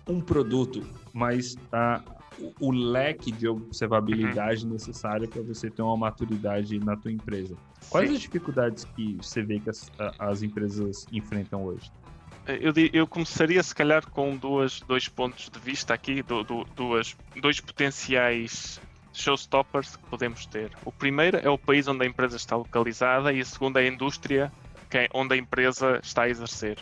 [0.10, 0.84] um produto,
[1.14, 2.02] mas a,
[2.60, 4.74] o, leque de observabilidade uhum.
[4.74, 7.56] necessária para você ter uma maturidade na tua empresa.
[7.90, 8.16] Quais Sim.
[8.16, 11.92] as dificuldades que você vê que as, as empresas enfrentam hoje?
[12.48, 17.16] Eu, eu, começaria se calhar com duas, dois pontos de vista aqui, do, do, duas,
[17.40, 18.82] dois potenciais
[19.14, 20.72] showstoppers que podemos ter.
[20.84, 23.88] O primeiro é o país onde a empresa está localizada e a segunda é a
[23.88, 24.52] indústria
[24.98, 26.78] é onde a empresa está a exercer.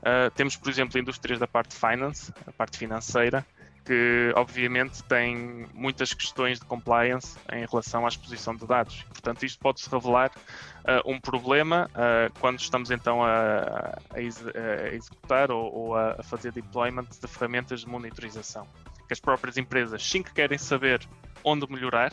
[0.00, 3.44] Uh, temos, por exemplo, indústrias da parte finance, a parte financeira,
[3.88, 9.02] que obviamente tem muitas questões de compliance em relação à exposição de dados.
[9.04, 14.94] Portanto, isto pode-se revelar uh, um problema uh, quando estamos então a, a, ex a
[14.94, 18.68] executar ou, ou, a fazer deployment de ferramentas de monitorização.
[19.06, 21.00] Que as próprias empresas sim que querem saber
[21.42, 22.12] onde melhorar,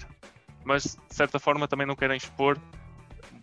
[0.63, 2.57] mas de certa forma também não querem expor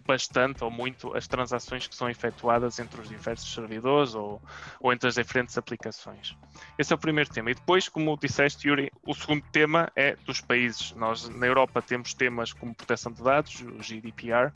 [0.07, 4.41] bastante ou muito as transações que são efetuadas entre os diversos servidores ou,
[4.81, 6.37] ou entre as diferentes aplicações.
[6.79, 7.51] Esse é o primeiro tema.
[7.51, 10.93] E depois, como disseste, Yuri, o segundo tema é dos países.
[10.93, 14.53] Nós, na Europa, temos temas como proteção de dados, o GDPR.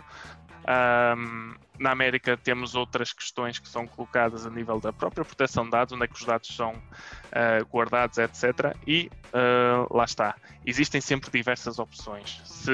[0.66, 5.70] Um, na América temos outras questões que são colocadas a nível da própria proteção de
[5.70, 8.76] dados, onde é que os dados são uh, guardados, etc.
[8.86, 10.34] E uh, lá está.
[10.64, 12.40] Existem sempre diversas opções.
[12.44, 12.72] Se,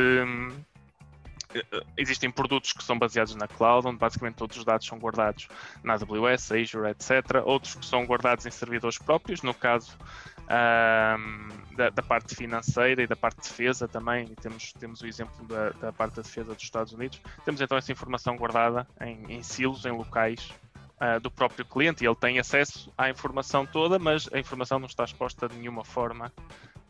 [1.96, 5.48] existem produtos que são baseados na cloud, onde basicamente todos os dados são guardados
[5.82, 7.42] na AWS, Azure, etc.
[7.44, 9.96] Outros que são guardados em servidores próprios, no caso
[10.42, 14.26] um, da, da, parte financeira e da parte de defesa também.
[14.30, 17.20] E temos, temos o exemplo da, da, parte da defesa dos Estados Unidos.
[17.44, 20.52] Temos então essa informação guardada em, em silos, em locais
[21.00, 24.86] uh, do próprio cliente e ele tem acesso à informação toda, mas a informação não
[24.86, 26.32] está exposta de nenhuma forma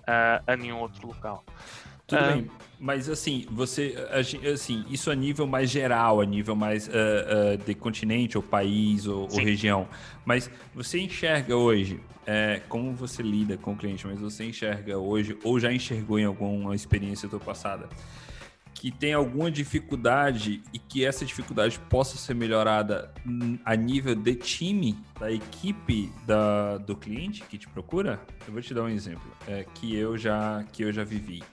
[0.01, 1.45] uh, a nenhum outro local.
[2.13, 2.33] Tudo ah.
[2.33, 3.95] bem, mas assim, você,
[4.53, 9.07] assim, isso a nível mais geral, a nível mais uh, uh, de continente, ou país,
[9.07, 9.89] ou, ou, região.
[10.25, 15.39] Mas você enxerga hoje, é, como você lida com o cliente, mas você enxerga hoje,
[15.43, 17.89] ou já enxergou em alguma experiência tua passada,
[18.75, 23.15] que tem alguma dificuldade e que essa dificuldade possa ser melhorada
[23.65, 28.21] a nível de time, da equipe da, do cliente que te procura?
[28.45, 31.45] Eu vou te dar um exemplo é, que, eu já, que eu já vivi.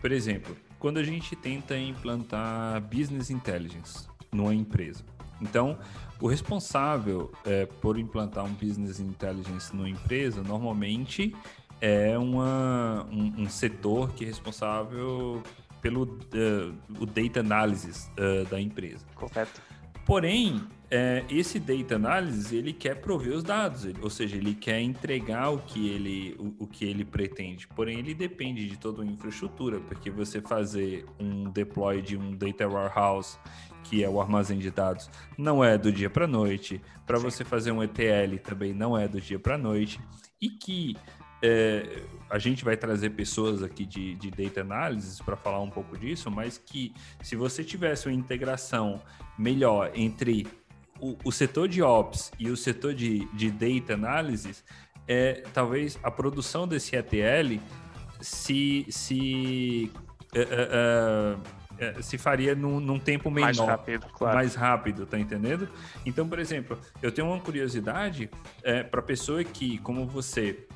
[0.00, 5.04] Por exemplo, quando a gente tenta implantar business intelligence numa empresa.
[5.40, 5.78] Então,
[6.20, 11.34] o responsável é, por implantar um business intelligence numa empresa normalmente
[11.80, 15.42] é uma, um, um setor que é responsável
[15.82, 19.04] pelo uh, o data analysis uh, da empresa.
[19.14, 19.60] Correto.
[20.04, 25.50] Porém, é, esse data analysis ele quer prover os dados, ou seja, ele quer entregar
[25.50, 27.66] o que ele, o, o, que ele pretende.
[27.66, 32.68] Porém, ele depende de toda uma infraestrutura, porque você fazer um deploy de um data
[32.68, 33.36] warehouse,
[33.82, 36.80] que é o armazém de dados, não é do dia para noite.
[37.04, 40.00] Para você fazer um ETL também não é do dia para noite.
[40.40, 40.96] E que
[41.42, 45.96] é, a gente vai trazer pessoas aqui de, de data analysis para falar um pouco
[45.98, 49.00] disso, mas que se você tivesse uma integração
[49.38, 50.46] melhor entre
[51.00, 54.64] o, o setor de Ops e o setor de, de Data Analysis,
[55.08, 57.60] é, talvez a produção desse ETL
[58.20, 59.92] se, se,
[60.34, 63.46] uh, uh, uh, se faria num, num, tempo menor.
[63.46, 64.36] Mais rápido, claro.
[64.36, 65.68] Mais rápido, tá entendendo?
[66.04, 68.30] Então, por exemplo, eu tenho uma curiosidade
[68.62, 70.66] é, para pessoa que, como você,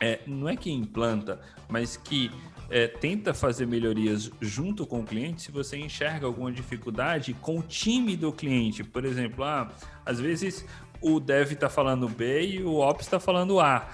[0.00, 2.30] é, não é que implanta, mas que
[2.70, 7.62] é, tenta fazer melhorias junto com o cliente se você enxerga alguma dificuldade com o
[7.62, 8.84] time do cliente.
[8.84, 9.70] Por exemplo, ah,
[10.04, 10.64] às vezes
[11.00, 13.88] o dev está falando B e o ops está falando A.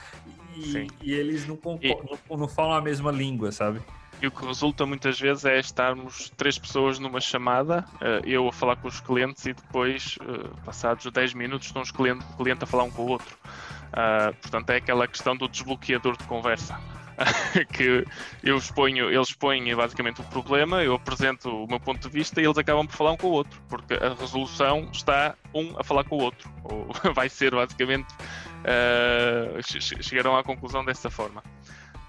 [0.57, 1.95] E, e eles não, e...
[2.31, 3.81] não, não falam a mesma língua, sabe?
[4.23, 8.53] E o que resulta muitas vezes é estarmos três pessoas numa chamada, eh, eu a
[8.53, 12.63] falar com os clientes e depois, eh, passados 10 minutos, estão os clientes, o cliente
[12.65, 13.37] a falar um com o outro.
[13.95, 16.81] Uh, portanto, é aquela questão do desbloqueador de conversa.
[17.73, 18.05] que
[18.43, 22.45] eu exponho, eles expõem basicamente o problema, eu apresento o meu ponto de vista e
[22.45, 26.05] eles acabam por falar um com o outro, porque a resolução está um a falar
[26.05, 28.09] com o outro, ou vai ser basicamente
[28.65, 31.43] uh, chegarão à conclusão dessa forma.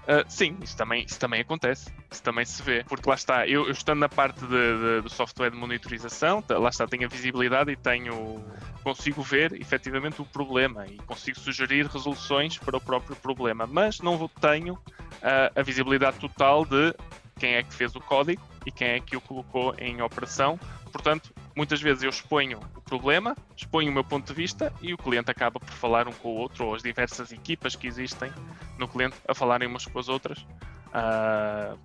[0.06, 3.66] Uh, sim, isso também, isso também acontece, isso também se vê, porque lá está, eu,
[3.66, 7.08] eu estando na parte de, de, do software de monitorização, tá, lá está, tenho a
[7.08, 8.40] visibilidade e tenho,
[8.84, 14.28] consigo ver efetivamente o problema e consigo sugerir resoluções para o próprio problema, mas não
[14.40, 16.94] tenho uh, a visibilidade total de
[17.36, 20.58] quem é que fez o código e quem é que o colocou em operação.
[20.96, 24.96] Portanto, muitas vezes eu exponho o problema, exponho o meu ponto de vista e o
[24.96, 28.32] cliente acaba por falar um com o outro, ou as diversas equipas que existem
[28.78, 31.78] no cliente a falarem umas com as outras uh,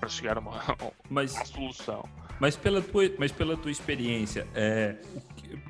[0.00, 0.62] para chegar a uma,
[1.10, 2.08] mas, uma solução.
[2.40, 4.96] Mas pela tua, mas pela tua experiência, é,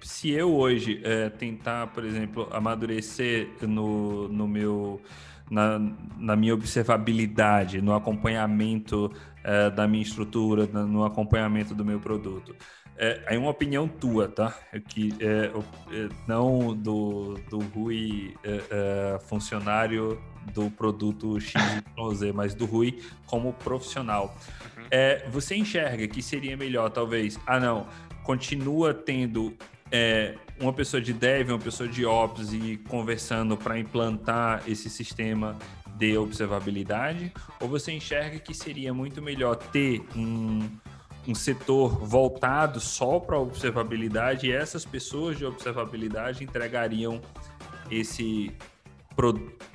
[0.01, 5.03] se eu hoje é, tentar, por exemplo, amadurecer no, no meu
[5.51, 5.81] na,
[6.17, 12.55] na minha observabilidade, no acompanhamento é, da minha estrutura, no acompanhamento do meu produto.
[12.97, 14.57] É, é uma opinião tua, tá?
[14.73, 15.51] É que é,
[15.93, 20.21] é, não do, do Rui é, é, funcionário
[20.53, 24.37] do produto XYZ, mas do Rui como profissional.
[24.77, 24.85] Uhum.
[24.91, 27.87] É, você enxerga que seria melhor, talvez, ah não,
[28.23, 29.57] continua tendo
[29.91, 35.57] é, uma pessoa de dev, uma pessoa de ops e conversando para implantar esse sistema
[35.97, 37.33] de observabilidade?
[37.61, 40.69] Ou você enxerga que seria muito melhor ter um,
[41.27, 47.21] um setor voltado só para observabilidade e essas pessoas de observabilidade entregariam
[47.91, 48.53] esse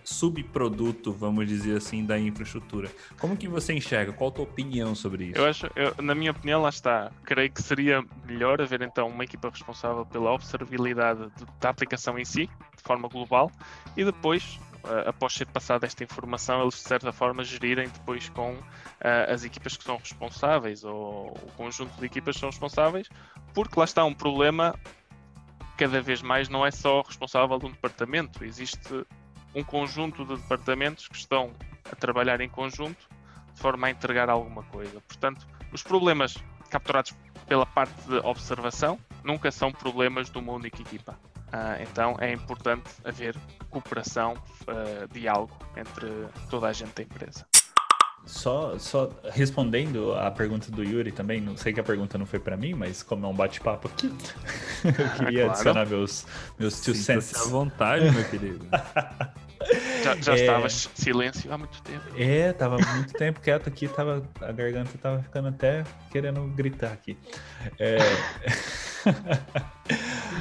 [0.03, 2.91] subproduto, vamos dizer assim, da infraestrutura.
[3.17, 4.11] Como que você enxerga?
[4.11, 5.37] Qual a tua opinião sobre isso?
[5.37, 7.09] Eu acho, eu, na minha opinião, lá está.
[7.23, 11.25] Creio que seria melhor haver então uma equipa responsável pela observabilidade
[11.61, 13.49] da aplicação em si, de forma global,
[13.95, 14.59] e depois
[15.05, 18.55] após ser passada esta informação, eles de certa forma gerirem depois com
[19.01, 23.07] as equipas que são responsáveis ou o conjunto de equipas que são responsáveis,
[23.53, 24.75] porque lá está um problema
[25.77, 29.05] cada vez mais não é só responsável de um departamento, existe
[29.55, 31.53] um conjunto de departamentos que estão
[31.89, 33.07] a trabalhar em conjunto
[33.53, 35.01] de forma a entregar alguma coisa.
[35.07, 36.35] Portanto, os problemas
[36.69, 37.13] capturados
[37.47, 41.17] pela parte de observação nunca são problemas de uma única equipa.
[41.47, 43.35] Uh, então é importante haver
[43.69, 47.47] cooperação, uh, diálogo entre toda a gente da empresa.
[48.25, 52.39] Só, só respondendo a pergunta do Yuri também, não sei que a pergunta não foi
[52.39, 54.07] para mim, mas como é um bate-papo aqui,
[54.85, 55.51] eu queria claro.
[55.51, 56.27] adicionar meus,
[56.59, 57.35] meus two cents.
[57.35, 58.67] à vontade, meu querido.
[60.03, 60.35] Já, já é...
[60.35, 62.03] estava silêncio há muito tempo.
[62.17, 67.17] É, tava muito tempo quieto aqui, tava, a garganta tava ficando até querendo gritar aqui.
[67.79, 67.97] É...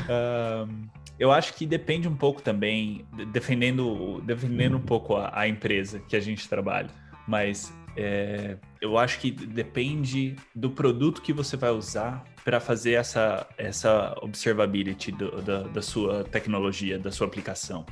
[0.68, 5.98] um, eu acho que depende um pouco também, defendendo, defendendo um pouco a, a empresa
[6.00, 6.90] que a gente trabalha.
[7.28, 13.46] Mas é, eu acho que depende do produto que você vai usar para fazer essa,
[13.58, 17.84] essa observability do, da, da sua tecnologia, da sua aplicação.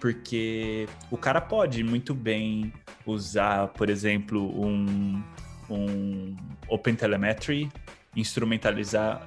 [0.00, 2.72] Porque o cara pode muito bem
[3.04, 5.20] usar, por exemplo, um,
[5.68, 6.36] um
[6.68, 7.68] OpenTelemetry
[8.14, 9.26] instrumentalizar,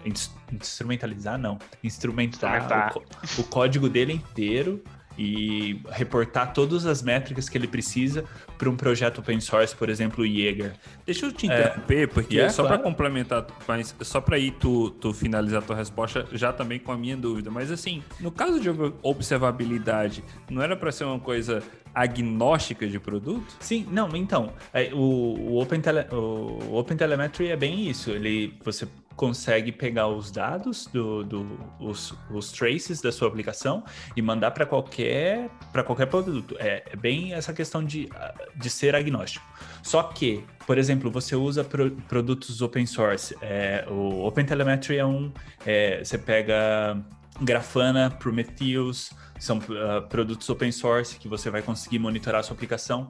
[0.51, 4.83] instrumentalizar não, instrumentar o, o, código dele inteiro
[5.21, 8.25] e reportar todas as métricas que ele precisa
[8.57, 10.73] para um projeto open source, por exemplo, o Jaeger.
[11.05, 12.77] Deixa eu te interromper, é, porque yeah, só claro.
[12.77, 16.91] para complementar, mas só para ir tu, tu finalizar a tua resposta já também com
[16.91, 18.69] a minha dúvida, mas assim, no caso de
[19.03, 21.61] observabilidade, não era para ser uma coisa
[21.93, 23.55] agnóstica de produto?
[23.59, 28.11] Sim, não, então, é, o, o, Open Tele, o Open Telemetry é bem isso.
[28.11, 28.87] Ele, você
[29.21, 33.83] consegue pegar os dados do, do os, os traces da sua aplicação
[34.15, 36.55] e mandar para qualquer para qualquer produto.
[36.57, 38.09] É, é, bem essa questão de,
[38.55, 39.45] de ser agnóstico.
[39.83, 43.37] Só que, por exemplo, você usa pro, produtos open source.
[43.43, 45.31] É, o Open Telemetry é um,
[45.67, 46.99] é, você pega
[47.39, 53.07] Grafana, Prometheus, são uh, produtos open source que você vai conseguir monitorar a sua aplicação.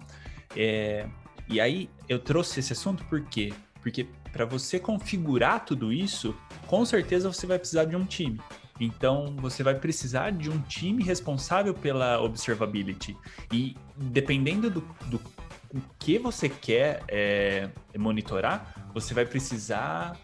[0.57, 1.07] É,
[1.47, 3.53] e aí eu trouxe esse assunto por quê?
[3.81, 6.35] Porque para você configurar tudo isso,
[6.67, 8.39] com certeza você vai precisar de um time.
[8.79, 13.15] Então, você vai precisar de um time responsável pela observability.
[13.51, 15.21] E dependendo do, do
[15.99, 20.17] que você quer é, monitorar, você vai precisar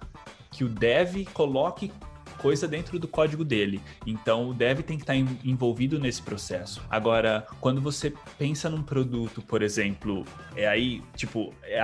[0.52, 1.92] que o dev coloque
[2.38, 3.82] coisa dentro do código dele.
[4.06, 6.82] Então o dev tem que estar envolvido nesse processo.
[6.90, 10.24] Agora, quando você pensa num produto, por exemplo,
[10.56, 11.80] é aí, tipo, é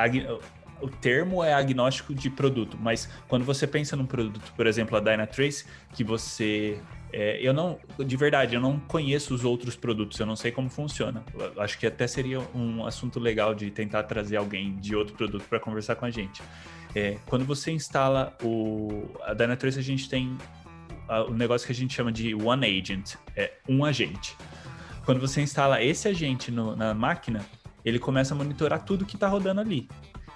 [0.82, 5.00] o termo é agnóstico de produto, mas quando você pensa num produto, por exemplo, a
[5.00, 6.80] Dynatrace, que você
[7.16, 10.68] é, eu não, de verdade, eu não conheço os outros produtos, eu não sei como
[10.68, 11.24] funciona.
[11.38, 15.46] Eu acho que até seria um assunto legal de tentar trazer alguém de outro produto
[15.48, 16.42] para conversar com a gente.
[16.96, 20.36] É, quando você instala o a Dynatrace, a gente tem
[21.28, 24.36] o negócio que a gente chama de One Agent, é um agente.
[25.06, 27.46] Quando você instala esse agente no, na máquina,
[27.86, 29.88] ele começa a monitorar tudo que está rodando ali.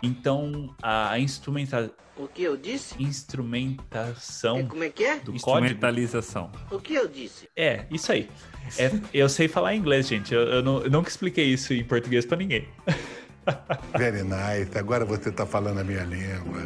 [0.02, 1.92] Então, a instrumenta...
[2.16, 2.96] O que eu disse?
[3.02, 5.16] instrumentação É, como é que é?
[5.18, 5.36] do código.
[5.36, 6.52] Instrumentalização.
[6.72, 7.48] O que eu disse?
[7.56, 8.30] É, isso aí.
[8.78, 10.34] É, eu sei falar inglês, gente.
[10.34, 12.68] Eu, eu não- eu nunca expliquei isso em português pra ninguém.
[13.98, 14.78] Very nice.
[14.78, 16.64] Agora você tá falando a minha língua.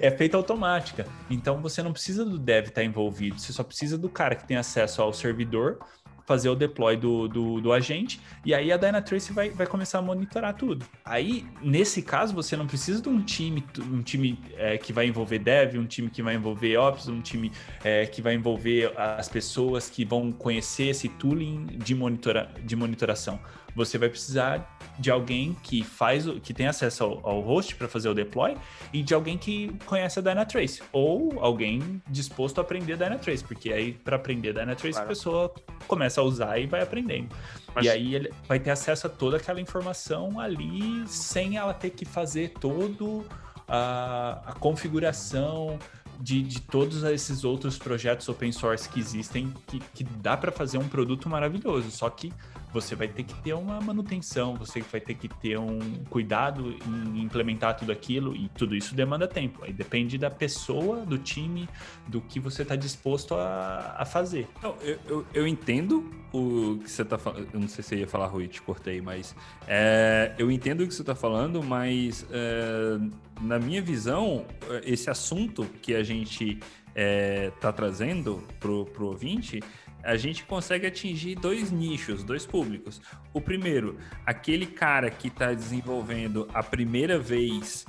[0.00, 1.06] É feita automática.
[1.28, 3.38] Então você não precisa do dev estar envolvido.
[3.38, 5.78] Você só precisa do cara que tem acesso ao servidor
[6.26, 10.02] fazer o deploy do, do, do agente e aí a Dynatrace vai, vai começar a
[10.02, 10.84] monitorar tudo.
[11.04, 15.38] Aí, nesse caso, você não precisa de um time, um time é, que vai envolver
[15.38, 17.52] dev, um time que vai envolver ops, um time
[17.82, 23.38] é, que vai envolver as pessoas que vão conhecer esse tooling de, monitora, de monitoração.
[23.74, 27.88] Você vai precisar de alguém que faz, o- que tem acesso ao, ao host para
[27.88, 28.56] fazer o deploy
[28.92, 33.92] e de alguém que conhece a Dynatrace ou alguém disposto a aprender Dynatrace, porque aí
[33.92, 35.06] para aprender Dynatrace Claro.
[35.06, 35.54] a pessoa
[35.88, 37.28] começa a usar e vai aprendendo.
[37.74, 41.90] Mas- E aí ele vai ter acesso a toda aquela informação ali sem ela ter
[41.90, 43.24] que fazer todo
[43.66, 45.78] a, a configuração
[46.20, 50.78] de, de todos esses outros projetos open source que existem que, que dá para fazer
[50.78, 51.90] um produto maravilhoso.
[51.90, 52.32] Só que
[52.74, 55.78] você vai ter que ter uma manutenção, você vai ter que ter um
[56.10, 59.64] cuidado em implementar tudo aquilo e tudo isso demanda tempo.
[59.64, 61.68] Aí depende da pessoa, do time,
[62.08, 64.48] do que você está disposto a, a fazer.
[64.60, 67.48] Eu, eu, eu entendo o que você tá falando.
[67.52, 69.36] Eu não sei se você ia falar, Rui, te cortei, mas.
[69.68, 72.98] é, eu entendo o que você tá falando, mas é,
[73.40, 76.58] na minha visão, é, esse assunto que a gente
[76.94, 79.60] é, tá trazendo pro, pro ouvinte.
[80.04, 83.00] A gente consegue atingir dois nichos, dois públicos.
[83.32, 87.86] O primeiro, aquele cara que está desenvolvendo a primeira vez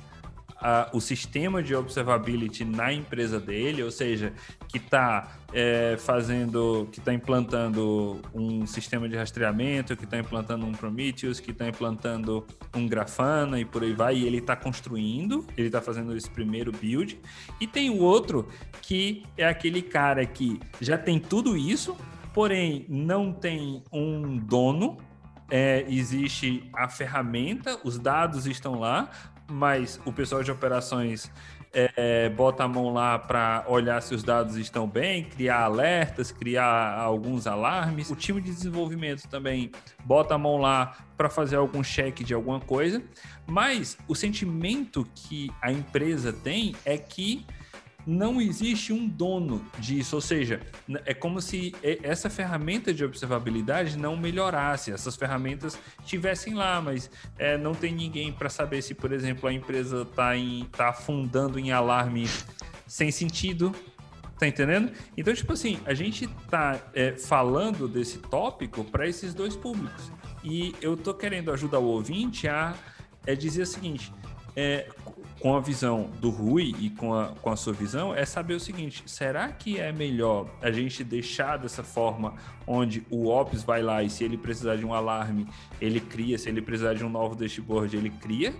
[0.60, 4.32] a- o sistema de observability na empresa dele, ou seja,
[4.68, 5.32] que está
[5.98, 11.66] fazendo, que está implantando um sistema de rastreamento, que está implantando um Prometheus, que está
[11.68, 16.28] implantando um Grafana e por aí vai, e ele está construindo, ele está fazendo esse
[16.28, 17.18] primeiro build.
[17.60, 18.48] E tem o outro
[18.82, 21.96] que é aquele cara que já tem tudo isso,
[22.34, 24.98] porém não tem um dono,
[25.48, 29.08] é, existe a ferramenta, os dados estão lá,
[29.48, 31.30] mas o pessoal de operações
[31.72, 36.98] é, bota a mão lá para olhar se os dados estão bem, criar alertas, criar
[36.98, 38.10] alguns alarmes.
[38.10, 39.70] O time de desenvolvimento também
[40.04, 43.02] bota a mão lá para fazer algum check de alguma coisa,
[43.46, 47.44] mas o sentimento que a empresa tem é que
[48.06, 50.60] não existe um dono disso, ou seja,
[51.04, 57.10] é como se e- essa ferramenta de observabilidade não melhorasse, essas ferramentas estivessem lá, mas
[57.36, 60.32] é, não tem ninguém para saber se, por exemplo, a empresa está
[60.70, 62.28] tá afundando em alarme
[62.86, 63.74] sem sentido.
[64.38, 64.92] Tá entendendo?
[65.16, 70.12] Então, tipo assim, a gente tá é, falando desse tópico para esses dois públicos.
[70.44, 72.74] E eu tô querendo ajudar o ouvinte a
[73.26, 74.12] é, dizer o seguinte:
[74.54, 74.88] é,
[75.46, 78.58] com a visão do Rui e com a, com a sua visão, é saber o
[78.58, 82.34] seguinte: será que é melhor a gente deixar dessa forma
[82.66, 85.46] onde o Ops vai lá e se ele precisar de um alarme,
[85.80, 88.52] ele cria, se ele precisar de um novo dashboard, ele cria?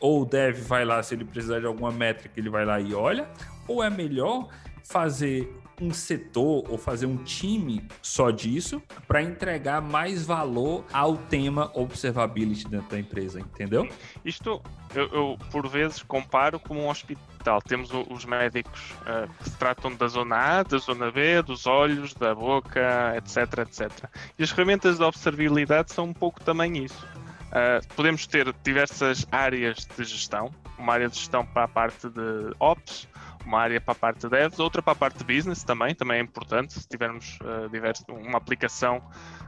[0.00, 2.94] Ou o Dev vai lá, se ele precisar de alguma métrica, ele vai lá e
[2.94, 3.28] olha?
[3.68, 4.48] Ou é melhor
[4.82, 11.70] fazer um setor ou fazer um time só disso para entregar mais valor ao tema
[11.74, 13.88] observability dentro da empresa, entendeu?
[14.24, 14.62] Isto
[14.94, 17.62] eu, eu, por vezes comparo como um hospital.
[17.62, 22.12] Temos os médicos ah, que se tratam da zona A, da zona B, dos olhos,
[22.14, 24.08] da boca, etc, etc.
[24.38, 27.06] E as ferramentas de observabilidade são um pouco também isso.
[27.52, 32.54] Ah, podemos ter diversas áreas de gestão, uma área de gestão para a parte de
[32.58, 33.08] ops,
[33.46, 36.18] uma área para a parte de devs, outra para a parte de business também, também
[36.18, 36.74] é importante.
[36.74, 37.38] Se tivermos
[37.70, 39.02] diverso- uma aplicação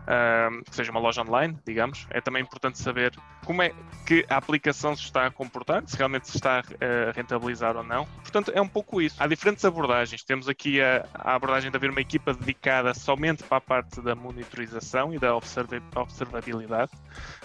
[0.06, 3.12] ah, que seja uma loja online, digamos, é também importante saber
[3.44, 3.72] como é
[4.06, 7.82] que a aplicação se está a comportar, se realmente se está eh, a rentabilizar ou
[7.84, 8.04] não.
[8.22, 9.16] Portanto, é um pouco isso.
[9.18, 10.22] Há diferentes abordagens.
[10.24, 14.14] Temos aqui a, a abordagem de haver uma equipa dedicada somente para a parte da
[14.14, 16.90] monitorização e da observa- observabilidade,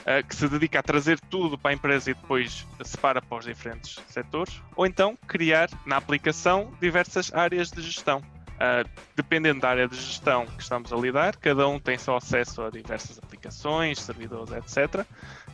[0.05, 3.45] eh, que se dedica a trazer tudo para a empresa e depois separa para os
[3.45, 4.61] diferentes setores.
[4.75, 6.36] Ou então criar na aplicação
[6.79, 8.21] diversas áreas de gestão.
[8.57, 12.63] Uh, dependendo da área de gestão que estamos a lidar, cada um tem só acesso
[12.63, 15.05] a diversas aplicações, servidores, etc.,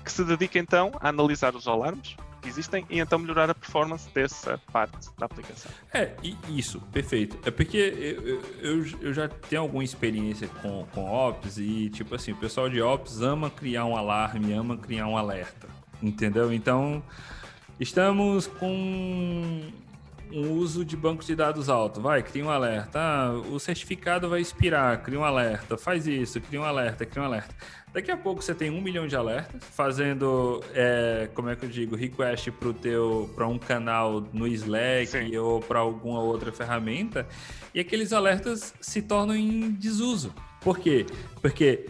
[0.05, 4.09] que se dedica então a analisar os alarmes que existem e então melhorar a performance
[4.13, 5.69] dessa parte da aplicação.
[5.93, 6.13] É,
[6.47, 7.37] isso, perfeito.
[7.45, 12.31] É porque eu, eu- eu já tenho alguma experiência com, com Ops e, tipo assim,
[12.31, 15.67] o pessoal de Ops ama criar um alarme, ama criar um alerta,
[16.01, 16.53] entendeu?
[16.53, 17.03] Então,
[17.79, 19.61] estamos com
[20.33, 22.01] um uso de banco de dados alto.
[22.01, 22.99] Vai, cria um alerta.
[22.99, 25.77] Ah, o certificado vai expirar, cria um alerta.
[25.77, 27.55] Faz isso, cria um alerta, cria um alerta.
[27.93, 31.69] Daqui a pouco você tem um milhão de alertas, fazendo, é, como é que eu
[31.69, 32.51] digo, request
[33.35, 35.37] para um canal no Slack Sim.
[35.37, 37.27] ou para alguma outra ferramenta,
[37.71, 40.33] e aqueles alertas se tornam em desuso.
[40.59, 41.05] Por quê?
[41.39, 41.87] Porque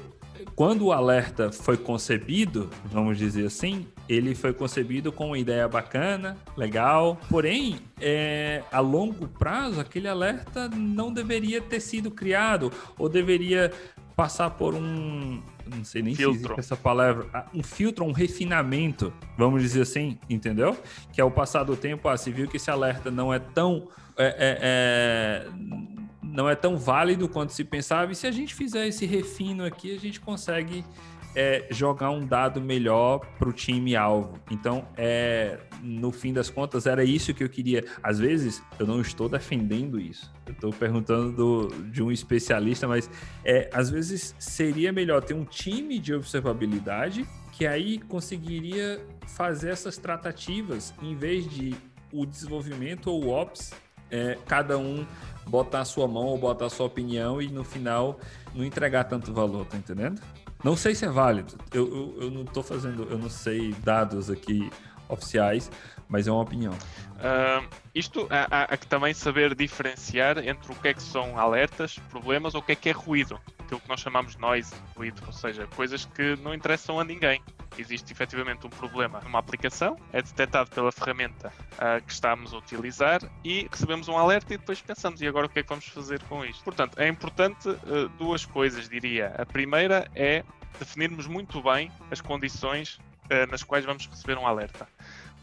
[0.55, 6.37] quando o alerta foi concebido, vamos dizer assim, ele foi concebido com uma ideia bacana,
[6.57, 13.71] legal, porém, é, a longo prazo, aquele alerta não deveria ter sido criado ou deveria
[14.15, 16.33] passar por um, não sei nem filtro.
[16.33, 20.77] se existe essa palavra, ah, um filtro, um refinamento, vamos dizer assim, entendeu?
[21.11, 23.87] Que é o passar do tempo, ah, se viu que esse alerta não é tão
[24.17, 28.11] é, é, é não é tão válido quanto se pensava.
[28.11, 30.83] E se a gente fizer esse refino aqui, a gente consegue
[31.35, 34.39] é, jogar um dado melhor para o time alvo.
[34.51, 37.83] Então, é, no fim das contas, era isso que eu queria.
[38.01, 40.31] Às vezes, eu não estou defendendo isso.
[40.45, 43.09] Eu estou perguntando do, de um especialista, mas
[43.43, 49.97] é, às vezes seria melhor ter um time de observabilidade que aí conseguiria fazer essas
[49.97, 51.75] tratativas em vez de
[52.11, 53.73] o desenvolvimento ou o ops,
[54.09, 55.05] é, cada um
[55.47, 58.19] botar a sua mão ou botar a sua opinião e no final
[58.53, 60.21] não entregar tanto valor, tá entendendo?
[60.63, 61.55] Não sei se é válido.
[61.73, 64.69] Eu, eu, eu não tô fazendo, eu não sei dados aqui
[65.09, 65.69] oficiais,
[66.07, 66.73] mas é uma opinião.
[66.73, 71.97] Uh, isto há, há, que também saber diferenciar entre o que é que são alertas,
[72.09, 73.39] problemas ou o que é que é ruído.
[73.59, 77.41] Aquilo que nós chamamos noise, ruído, ou seja, coisas que não interessam a ninguém
[77.77, 83.21] existe efetivamente um problema numa aplicação, é detectado pela ferramenta uh, que estamos a utilizar
[83.43, 86.21] e recebemos um alerta e depois pensamos, e agora o que é que vamos fazer
[86.23, 86.63] com isto?
[86.63, 89.33] Portanto, é importante uh, duas coisas, diria.
[89.37, 90.43] A primeira é
[90.79, 92.99] definirmos muito bem as condições
[93.49, 94.87] nas quais vamos receber um alerta.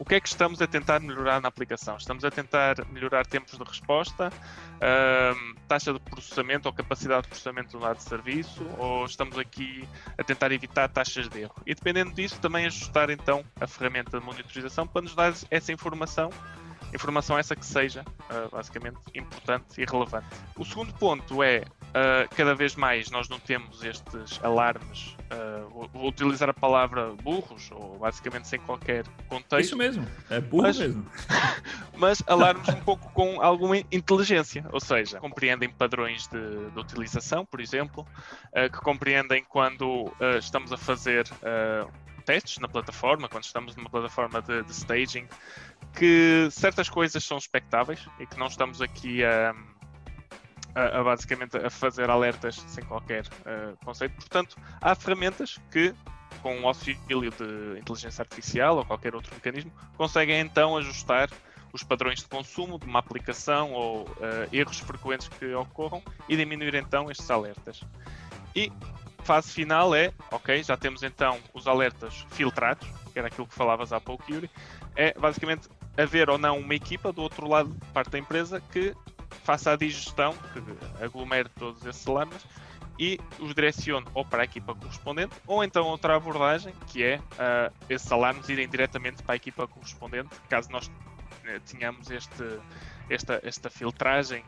[0.01, 1.99] O que é que estamos a tentar melhorar na aplicação?
[1.99, 7.77] Estamos a tentar melhorar tempos de resposta, uh, taxa de processamento ou capacidade de processamento
[7.77, 11.55] do dado de serviço, ou estamos aqui a tentar evitar taxas de erro?
[11.67, 16.31] E dependendo disso, também ajustar então a ferramenta de monitorização para nos dar essa informação
[16.95, 20.27] informação essa que seja uh, basicamente importante e relevante.
[20.57, 26.09] O segundo ponto é uh, cada vez mais nós não temos estes alarmes, uh, vou
[26.09, 29.61] utilizar a palavra burros, ou basicamente sem qualquer contexto.
[29.61, 31.07] Isso mesmo, é burro mas, mesmo.
[31.97, 37.61] mas alarmes um pouco com alguma inteligência, ou seja, compreendem padrões de, de utilização, por
[37.61, 38.07] exemplo,
[38.53, 41.27] que compreendem quando estamos a fazer
[42.21, 45.27] testes na plataforma, quando estamos numa plataforma de, de staging,
[45.95, 49.55] que certas coisas são expectáveis e que não estamos aqui a,
[50.75, 54.15] a, a basicamente a fazer alertas sem qualquer uh, conceito.
[54.17, 55.95] Portanto, há ferramentas que,
[56.43, 61.29] com o auxílio de inteligência artificial ou qualquer outro mecanismo, conseguem então ajustar
[61.73, 64.09] os padrões de consumo de uma aplicação ou uh,
[64.53, 67.81] erros frequentes que ocorram e diminuir então estes alertas.
[68.55, 68.73] E
[69.23, 73.93] fase final é, ok, já temos então os alertas filtrados, que era aquilo que falavas
[73.93, 74.51] há pouco, Yuri,
[74.97, 78.95] é basicamente haver ou não uma equipa do outro lado, parte da empresa, que
[79.43, 82.45] faça a digestão, que aglomere todos esses alarmes
[82.99, 87.73] e os direcione ou para a equipa correspondente, ou então outra abordagem, que é uh,
[87.89, 92.45] esses alarmes irem diretamente para a equipa correspondente, caso nós uh, tenhamos este,
[93.09, 94.45] esta, esta filtragem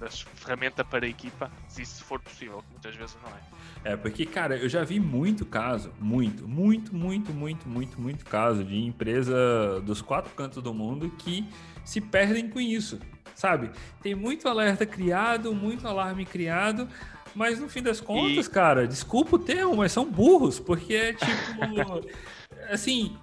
[0.00, 3.92] das ferramentas para a equipa, se isso for possível, que muitas vezes não é.
[3.92, 8.64] É, porque, cara, eu já vi muito caso, muito, muito, muito, muito, muito, muito caso
[8.64, 11.48] de empresa dos quatro cantos do mundo que
[11.84, 12.98] se perdem com isso,
[13.36, 13.70] sabe?
[14.02, 16.88] Tem muito alerta criado, muito alarme criado,
[17.34, 18.50] mas no fim das contas, e...
[18.50, 22.10] cara, desculpa o termo, mas são burros, porque é tipo.
[22.68, 23.16] assim,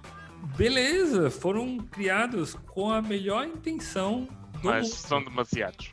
[0.56, 4.26] beleza, foram criados com a melhor intenção
[4.64, 5.90] mas são demasiados.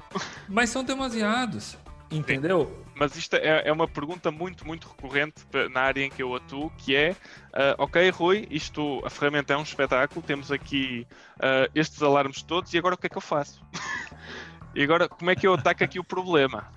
[0.47, 1.77] Mas são demasiados,
[2.09, 2.65] entendeu?
[2.65, 2.81] Sim.
[2.95, 6.71] Mas isto é, é, uma pergunta muito, muito recorrente na área em que eu atuo,
[6.77, 11.07] que é, uh, ok, Rui, isto, a ferramenta é um espetáculo, temos aqui
[11.37, 13.61] uh, estes alarmes todos, e agora o que é que eu faço?
[14.73, 16.67] e agora, como é que eu ataco aqui o problema?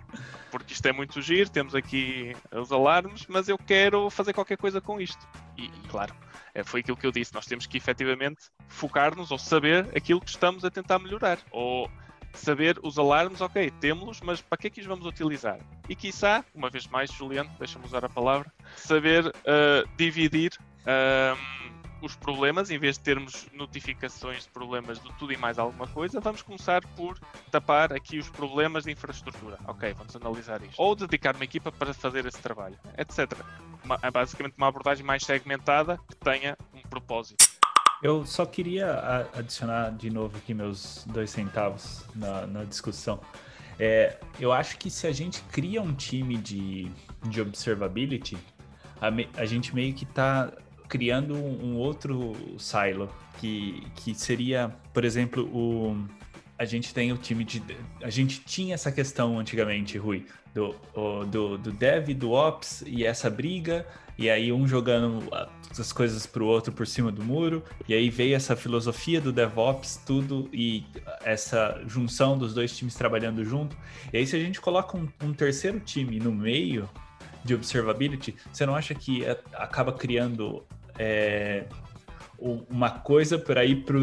[0.50, 4.80] Porque isto é muito giro, temos aqui os alarmes, mas eu quero fazer qualquer coisa
[4.80, 5.26] com isto.
[5.56, 6.14] E, claro,
[6.54, 10.30] é, foi aquilo que eu disse, nós temos que efetivamente focar-nos ou saber aquilo que
[10.30, 11.38] estamos a tentar melhorar.
[11.50, 11.90] Ou
[12.34, 15.58] saber os alarmes, ok, temos-los, mas para que é que os vamos utilizar?
[15.88, 21.38] E quiçá, uma vez mais, Juliano, deixa-me usar a palavra, saber uh, dividir uh,
[22.04, 26.20] os problemas, em vez de termos notificações de problemas de tudo e mais alguma coisa,
[26.20, 27.18] vamos começar por
[27.50, 29.58] tapar aqui os problemas de infraestrutura.
[29.66, 30.74] Ok, vamos analisar isto.
[30.80, 33.32] Ou dedicar uma equipa para fazer esse trabalho, etc.
[33.82, 37.44] Uma, é basicamente uma abordagem mais segmentada que tenha um propósito.
[38.02, 43.18] Eu só queria adicionar de novo aqui meus dois centavos na, na discussão.
[43.78, 46.90] É, eu acho que se a gente cria um time de,
[47.22, 48.36] de observability,
[49.00, 50.52] a, me- a gente meio que está
[50.88, 53.08] criando um, outro silo,
[53.38, 55.96] que, que seria, por exemplo, o,
[56.58, 57.62] a gente tem o time de.
[58.02, 60.24] A gente tinha essa questão antigamente, Rui,
[60.54, 63.84] do, o- do, do dev, do ops e essa briga,
[64.16, 65.20] e aí um jogando
[65.76, 70.00] as coisas pro outro por cima do muro, e aí veio essa filosofia do DevOps,
[70.06, 70.86] tudo, e
[71.24, 73.76] essa junção dos dois times trabalhando junto.
[74.12, 76.88] E aí, se a gente coloca um, um terceiro time no meio
[77.44, 80.64] de observability, você não acha que é- acaba criando.
[80.98, 81.64] É,
[82.38, 84.02] uma coisa para ir pro,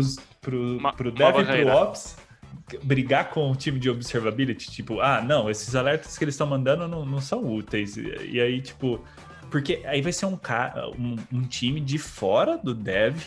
[0.77, 1.75] Uma- pro dev e pro barreira.
[1.75, 2.17] ops
[2.83, 6.87] brigar com o time de observability, tipo, ah, não, esses alertas que eles estão mandando
[6.87, 7.97] não, não são úteis.
[7.97, 9.03] E, e aí, tipo,
[9.49, 10.37] porque aí vai ser um,
[10.97, 13.17] um, um time de fora do dev,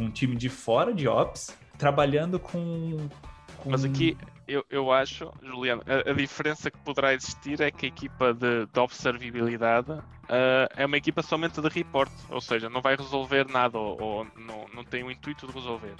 [0.00, 3.08] um time de fora de ops, trabalhando com.
[3.58, 4.16] com- Mas aqui
[4.46, 8.66] eu, eu acho, Juliano, a, a diferença que poderá existir é que a equipa de,
[8.66, 9.92] de observabilidade
[10.28, 14.24] ah, é uma equipa somente de report, ou seja, não vai resolver nada ou, ou
[14.36, 15.94] não, não tem o intuito de resolver.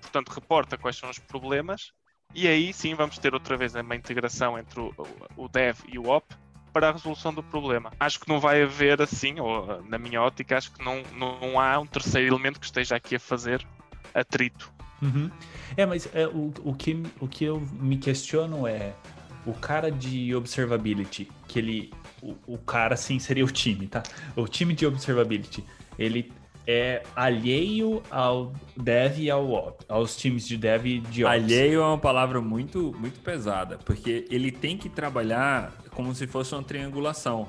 [0.00, 1.92] Portanto, reporta quais são os problemas
[2.34, 4.94] e aí sim vamos ter outra vez uma integração entre o,
[5.36, 6.26] o- dev e o op
[6.72, 7.90] para a resolução do problema.
[7.98, 11.78] Acho que não vai haver assim, ou na minha ótica, acho que não, não há
[11.78, 13.66] um terceiro elemento que esteja aqui a fazer
[14.14, 14.70] atrito.
[15.00, 15.30] Uhum.
[15.76, 18.94] É, mas é, o, o, que, o que eu me questiono é
[19.46, 21.92] o cara de observability, que ele.
[22.20, 24.02] O, o cara, sim, seria o time, tá?
[24.34, 25.64] O time de observability,
[25.98, 26.32] ele
[26.66, 31.32] é alheio ao dev e ao op, aos times de dev e de ops.
[31.32, 36.54] Alheio é uma palavra muito, muito pesada, porque ele tem que trabalhar como se fosse
[36.54, 37.48] uma triangulação.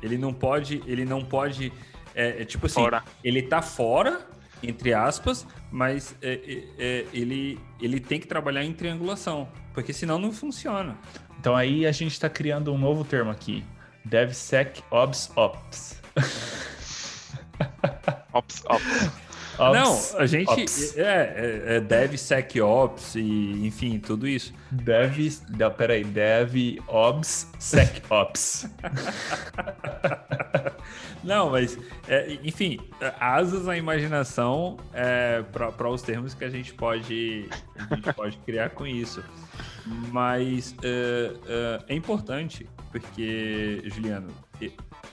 [0.00, 1.72] Ele não pode, ele não pode,
[2.14, 3.02] é, é tipo assim, Fora.
[3.24, 4.20] ele tá fora,
[4.62, 10.18] entre aspas, mas é, é, é, ele, ele tem que trabalhar em triangulação, porque senão
[10.18, 10.96] não funciona.
[11.38, 13.64] Então aí a gente está criando um novo termo aqui.
[14.04, 16.00] DevSecOps Ops.
[18.32, 19.10] Ops, ops.
[19.58, 20.96] Ops, não, a gente Ops.
[20.96, 24.52] é, é, é DevSecOps e enfim, tudo isso.
[24.70, 25.18] Dev.
[25.56, 26.04] Não, peraí.
[26.04, 28.66] DevOps SecOps.
[31.22, 31.78] Não, mas,
[32.08, 32.78] é, enfim,
[33.18, 38.70] asas à imaginação é, para os termos que a gente pode, a gente pode criar
[38.70, 39.22] com isso.
[40.10, 44.28] Mas é, é, é importante, porque, Juliano,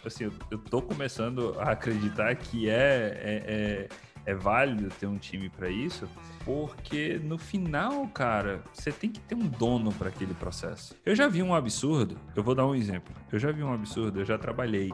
[0.05, 3.87] assim, eu, eu tô começando a acreditar que é,
[4.27, 6.07] é, válido ter um time para isso,
[6.43, 10.93] porque no final, cara, você tem que ter um dono para aquele processo.
[11.05, 13.15] Eu já vi um absurdo, eu vou dar um exemplo.
[13.31, 14.91] Eu já vi um absurdo, eu já trabalhei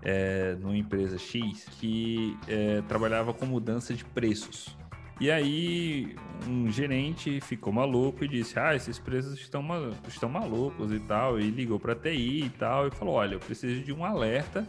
[0.00, 4.76] é, numa empresa X que é, trabalhava com mudança de preços.
[5.20, 6.14] E aí
[6.46, 9.64] um gerente ficou maluco e disse: Ah, esses preços estão,
[10.06, 11.40] estão malucos e tal.
[11.40, 14.64] E ligou para TI e tal e falou: Olha, eu preciso de um alerta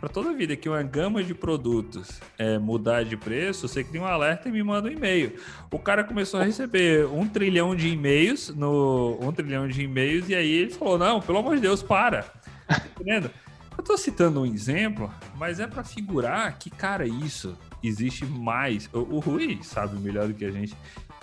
[0.00, 4.06] para toda vida que uma gama de produtos é, mudar de preço, você cria um
[4.06, 5.34] alerta e me manda um e-mail.
[5.70, 10.34] O cara começou a receber um trilhão de e-mails no um trilhão de e-mails e
[10.34, 12.22] aí ele falou: Não, pelo amor de Deus, para.
[12.66, 13.30] Tá entendendo?
[13.76, 18.88] Eu tô citando um exemplo, mas é para figurar que, cara, isso existe mais.
[18.92, 20.74] O, o Rui sabe melhor do que a gente.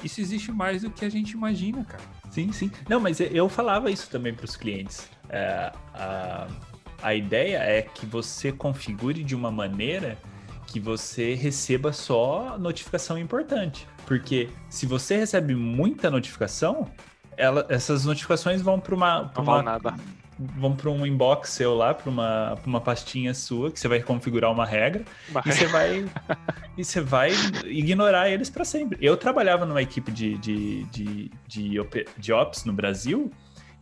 [0.04, 2.04] Isso existe mais do que a gente imagina, cara.
[2.30, 2.72] Sim, sim.
[2.88, 5.10] Não, mas eu falava isso também para os clientes.
[5.30, 6.48] É, a,
[7.06, 10.18] a ideia é que você configure de uma maneira
[10.66, 13.88] que você receba só notificação importante.
[14.08, 16.90] Porque se você recebe muita notificação,
[17.38, 19.94] ela, essas notificações vão para uma, pra Não uma nada.
[20.58, 24.02] vão para um inbox seu lá, para uma, pra uma pastinha sua, que você vai
[24.02, 25.06] configurar uma regra,
[25.46, 26.06] e você vai,
[26.76, 27.30] e você vai
[27.66, 28.98] ignorar eles para sempre.
[29.00, 33.32] Eu trabalhava numa equipe de, de, de, de, de ops no Brasil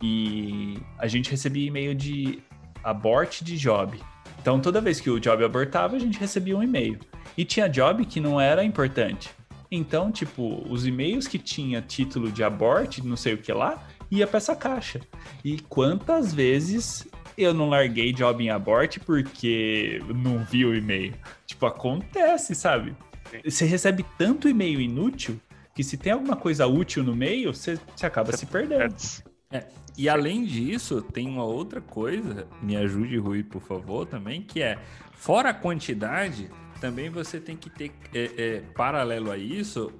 [0.02, 2.42] e a gente recebia e-mail de
[2.84, 3.98] abort de job.
[4.40, 6.98] Então toda vez que o job abortava, a gente recebia um e-mail.
[7.36, 9.30] E tinha job que não era importante.
[9.70, 14.26] Então, tipo, os e-mails que tinha título de abort, não sei o que lá, ia
[14.26, 15.00] para essa caixa.
[15.44, 21.14] E quantas vezes eu não larguei job em abort porque não vi o e-mail?
[21.46, 22.94] Tipo, acontece, sabe?
[23.44, 25.40] Você recebe tanto e-mail inútil
[25.74, 28.94] que se tem alguma coisa útil no meio, você, você acaba se perdendo.
[29.96, 34.78] E além disso, tem uma outra coisa, me ajude, Rui, por favor, também, que é,
[35.12, 36.50] fora a quantidade,
[36.80, 39.92] também você tem que ter, é, é, paralelo a isso,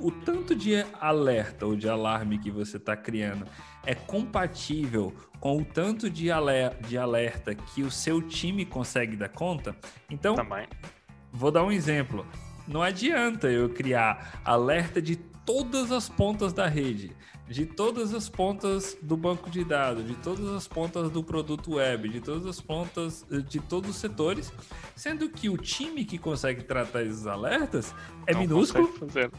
[0.00, 3.46] o tanto de alerta ou de alarme que você está criando
[3.84, 9.76] é compatível com o tanto de alerta que o seu time consegue dar conta.
[10.10, 10.66] Então, Também.
[11.32, 12.26] Vou dar um exemplo.
[12.66, 17.12] não adianta eu criar alerta de todas as pontas da rede,
[17.52, 22.08] de todas as pontas do banco de dados, de todas as pontas do produto web,
[22.08, 24.50] de todas as pontas eh, de todos os setores,
[24.96, 27.94] sendo que o time que consegue tratar esses alertas
[28.26, 28.90] é Não minúsculo.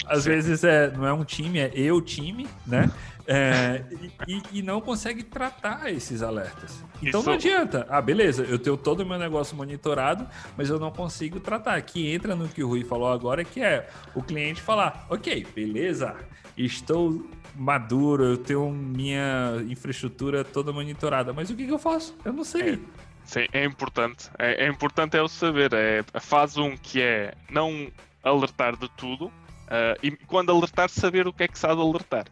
[0.05, 0.29] Às Sim.
[0.29, 2.89] vezes é, não é um time, é eu time, né?
[3.25, 3.85] É,
[4.27, 6.83] e, e não consegue tratar esses alertas.
[7.01, 7.87] Então Isso- não adianta.
[7.89, 11.81] Ah, beleza, eu tenho todo o meu negócio monitorado, mas eu não consigo tratar.
[11.83, 16.17] Que entra no que o Rui falou agora, que é o cliente falar: ok, beleza,
[16.57, 17.25] estou
[17.55, 22.15] maduro, eu tenho minha infraestrutura toda monitorada, mas o que, que eu faço?
[22.25, 22.81] Eu não sei.
[23.25, 24.29] Sim, é importante.
[24.37, 25.71] É, é importante é o saber.
[25.73, 27.87] É a fase 1 que é não
[28.23, 29.31] alertar de tudo
[29.69, 32.25] ah, e quando alertar, saber o que é que de alertar.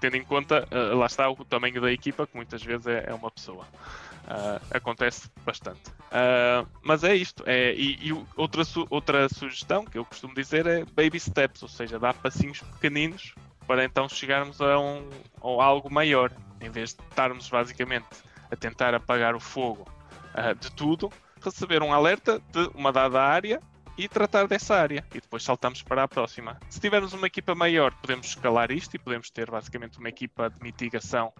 [0.00, 3.14] Tendo em conta, ah, lá está o tamanho da equipa, que muitas vezes é, é
[3.14, 3.64] uma pessoa.
[4.28, 5.80] Ah, acontece bastante.
[6.82, 7.42] Mas é isto.
[7.46, 11.68] É, e e outra, su- outra sugestão que eu costumo dizer é baby steps, ou
[11.68, 13.34] seja, dar passinhos pequeninos
[13.66, 15.08] para então chegarmos a, um,
[15.42, 18.06] a algo maior, em vez de estarmos basicamente
[18.50, 19.86] a tentar apagar o fogo
[20.34, 21.10] ah, de tudo,
[21.42, 23.60] receber um alerta de uma dada área
[23.98, 25.04] e tratar dessa área.
[25.14, 26.58] E depois saltamos para a próxima.
[26.68, 30.62] Se tivermos uma equipa maior, podemos escalar isto e podemos ter basicamente uma equipa de
[30.62, 31.32] mitigação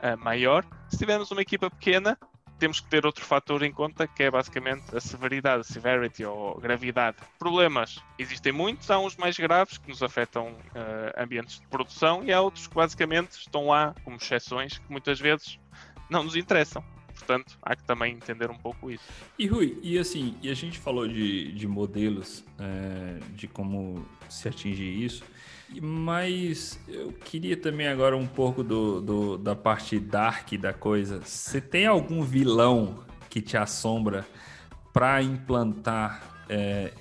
[0.00, 0.64] ah, maior.
[0.88, 2.18] Se tivermos uma equipa pequena,
[2.58, 6.58] temos que ter outro fator em conta que é basicamente a severidade, a severity ou
[6.58, 7.16] gravidade.
[7.38, 12.32] Problemas existem muitos, há uns mais graves que nos afetam ah, ambientes de produção e
[12.32, 15.58] há outros que basicamente estão lá como exceções que muitas vezes
[16.08, 16.82] não nos interessam.
[17.18, 19.02] Portanto, há que também entender um pouco isso.
[19.38, 24.48] E Rui, e assim, e a gente falou de, de modelos, é, de como se
[24.48, 25.24] atingir isso,
[25.82, 31.20] mas eu queria também agora um pouco do, do- da parte dark da coisa.
[31.24, 34.26] Você tem algum vilão que te assombra
[34.92, 36.92] para implantar é,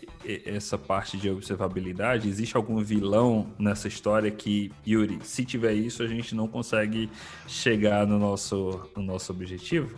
[0.45, 2.28] essa parte de observabilidade?
[2.28, 7.09] Existe algum vilão nessa história que, Yuri, se tiver isso, a gente não consegue
[7.47, 9.95] chegar no nosso, no nosso objetivo?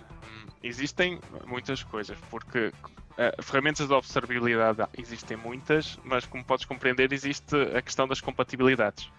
[0.67, 2.73] Existem muitas coisas, porque
[3.17, 9.09] eh, ferramentas de observabilidade existem muitas, mas como podes compreender, existe a questão das compatibilidades.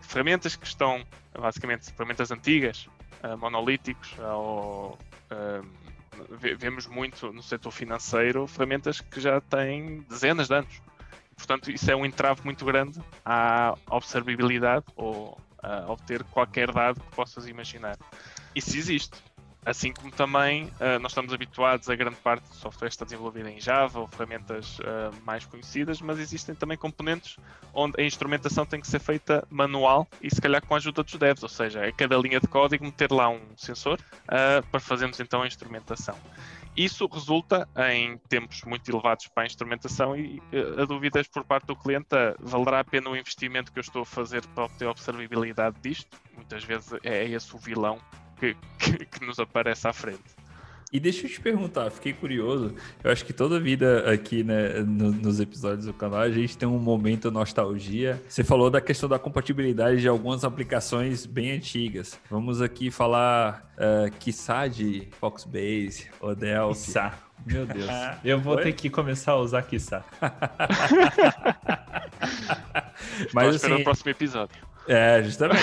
[0.00, 1.04] Ferramentas que estão,
[1.38, 2.88] basicamente, ferramentas antigas,
[3.22, 4.98] eh, monolíticos, ou
[5.30, 5.62] eh,
[6.30, 10.82] ve- vemos muito no setor financeiro ferramentas que já têm dezenas de anos.
[11.36, 17.14] Portanto, isso é um entrave muito grande à observabilidade ou a obter qualquer dado que
[17.14, 17.96] possas imaginar.
[18.54, 19.22] Isso existe.
[19.66, 23.60] Assim como também ah, nós estamos habituados a grande parte do software está desenvolvido em
[23.60, 27.36] Java ou ferramentas ah, mais conhecidas, mas existem também componentes
[27.74, 31.14] onde a instrumentação tem que ser feita manual e se calhar com a ajuda dos
[31.14, 33.98] devs, ou seja, a cada linha de código meter lá um sensor
[34.28, 36.16] ah, para fazermos então a instrumentação.
[36.76, 40.40] Isso resulta em tempos muito elevados para a instrumentação e
[40.80, 44.02] a dúvidas por parte do cliente a, valerá a pena o investimento que eu estou
[44.02, 46.20] a fazer para obter observabilidade disto?
[46.36, 47.98] Muitas vezes é esse o vilão
[48.38, 50.20] que, que- que nos aparece à frente.
[50.92, 52.72] E deixa eu te perguntar, fiquei curioso.
[53.02, 56.66] Eu acho que toda vida aqui, né, no- nos episódios do canal, a gente tem
[56.68, 58.22] um momento nostalgia.
[58.28, 62.18] Você falou da questão da compatibilidade de algumas aplicações bem antigas.
[62.30, 66.84] Vamos aqui falar, uh, quiçá, de Foxbase, ou Delphi.
[66.84, 67.18] Quiçá.
[67.44, 67.86] Meu Deus.
[68.24, 68.62] Eu vou Oi?
[68.62, 70.04] ter que começar a usar quiçá.
[73.18, 74.56] Estou Mas esperando assim, o próximo episódio.
[74.88, 75.62] É, justamente.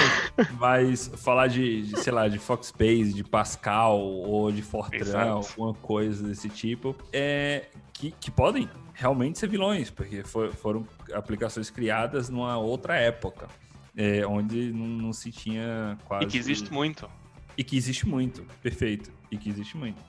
[0.60, 5.30] Mas falar de, de, sei lá, de Foxbase, de Pascal ou de Fortran, Exato.
[5.30, 11.70] alguma coisa desse tipo, é que, que podem realmente ser vilões, porque for- foram aplicações
[11.70, 13.48] criadas numa outra época,
[13.96, 16.26] é, onde não, não se tinha quase.
[16.26, 17.10] E que existe muito.
[17.58, 19.12] E que existe muito, perfeito.
[19.32, 20.02] E que existe muito.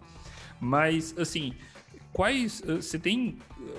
[0.61, 1.53] Mas, assim,
[2.13, 2.63] quais.
[2.67, 3.37] eh, Você tem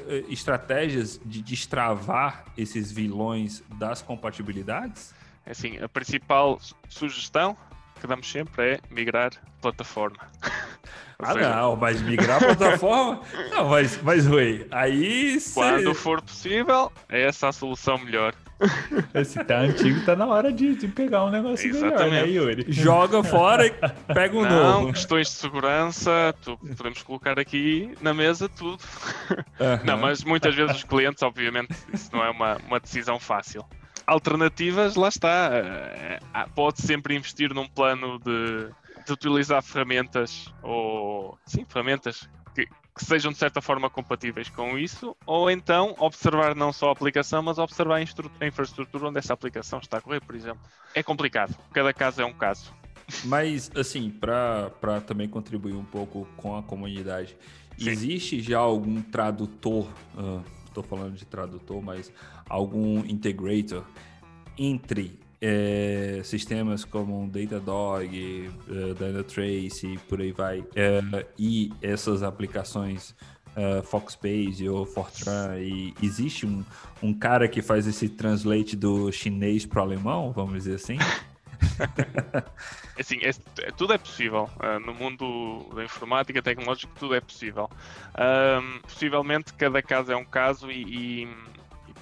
[0.08, 5.14] eh, estratégias de destravar esses vilões das compatibilidades?
[5.48, 7.56] Assim, a principal su- sugestão
[8.00, 9.32] que damos sempre é migrar
[9.62, 10.18] plataforma.
[11.18, 13.22] Ah, seja, não, mas migrar plataforma.
[13.50, 18.36] não, mas, mas Rui, aí Quando for possível, é essa a solução melhor.
[19.16, 22.32] Esse tá antigo, tá na hora de, de pegar um negócio melhor, né, Exatamente.
[22.34, 22.66] Yuri?
[22.68, 23.72] joga fora e
[24.14, 24.92] pega um Não, novo.
[24.94, 28.84] questões de segurança, tu- podemos colocar aqui na mesa tudo.
[29.60, 29.82] Aham.
[29.86, 33.64] Não, mas muitas vezes os clientes, obviamente, isso não é uma, uma decisão fácil.
[34.08, 35.50] Alternativas, lá está.
[35.54, 38.70] eh, há- Pode sempre investir num plano de,
[39.06, 45.16] de utilizar ferramentas ou sim, ferramentas que, que sejam de certa forma compatíveis com isso,
[45.26, 49.80] ou então observar não só a aplicação, mas observar a, a infraestrutura onde essa aplicação
[49.80, 50.62] está a correr, por exemplo.
[50.94, 52.74] É complicado, cada caso é um caso.
[53.26, 57.36] Mas, assim, para também contribuir um pouco com a comunidade,
[57.78, 57.92] Sim.
[57.92, 59.88] existe já algum tradutor
[60.18, 60.42] ah,
[60.76, 62.12] estou falando de tradutor, mas
[62.50, 63.84] algum integrator
[64.58, 73.14] entre é, sistemas como Datadog, uh, Dynatrace e por aí vai, é, e essas aplicações
[73.56, 76.64] uh, ou Fortran, e existe um,
[77.02, 80.98] um cara que faz esse translate do chinês para o alemão, vamos dizer assim?
[83.00, 84.50] assim, é, tudo é possível.
[84.58, 87.70] Uh, no mundo da informática tecnológica, tudo é possível.
[88.14, 91.28] Uh, possivelmente, cada caso é um caso e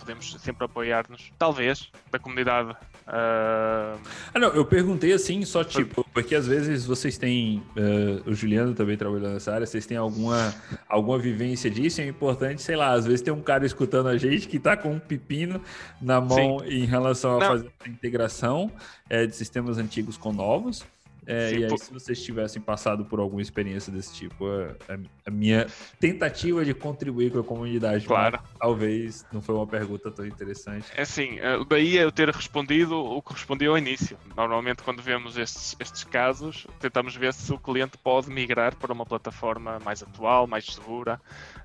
[0.04, 4.00] podemos sempre apoiar-nos, talvez, da comunidade Uh...
[4.34, 8.74] Ah, não, eu perguntei assim, só tipo, porque às vezes vocês têm, uh, o Juliano
[8.74, 10.54] também trabalhando nessa área, vocês têm alguma,
[10.88, 14.48] alguma vivência disso, é importante, sei lá, às vezes tem um cara escutando a gente
[14.48, 15.62] que tá com um pepino
[16.02, 16.68] na mão Sim.
[16.68, 17.48] em relação a não.
[17.48, 18.72] fazer a integração
[19.10, 20.86] é, de sistemas antigos com novos.
[21.26, 25.32] É, Sim, e aí, se vocês tivessem passado por alguma experiência desse tipo, a, a,
[25.32, 25.68] minha
[26.00, 28.40] tentativa de contribuir com a comunidade, claro.
[28.60, 30.88] talvez não foi uma pergunta tão interessante.
[30.96, 34.18] É assim, eh, daí eu ter respondido o que respondi ao início.
[34.36, 39.06] Normalmente, quando vemos estes, estes casos, tentamos ver se o cliente pode migrar para uma
[39.06, 41.20] plataforma mais atual, mais segura,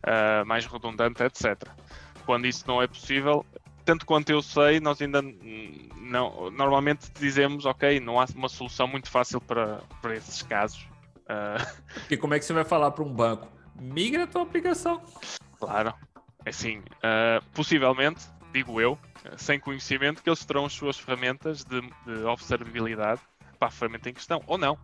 [0.05, 1.69] uh, mais redundante, etc.
[2.25, 3.45] Quando isso não é possível,
[3.89, 9.11] tanto quanto eu sei, nós ainda não, normalmente dizemos, ok, não há uma solução muito
[9.11, 10.87] fácil para, para esses casos.
[11.23, 11.85] Uh...
[12.11, 13.49] E como é que você vai falar para um banco?
[13.81, 15.03] Migra a tua aplicação.
[15.59, 15.95] Claro,
[16.45, 18.99] é assim, uh, possivelmente, digo eu,
[19.39, 23.23] sem conhecimento, que eles terão as suas ferramentas de, de observabilidade
[23.59, 24.75] para a ferramenta em questão, ou não.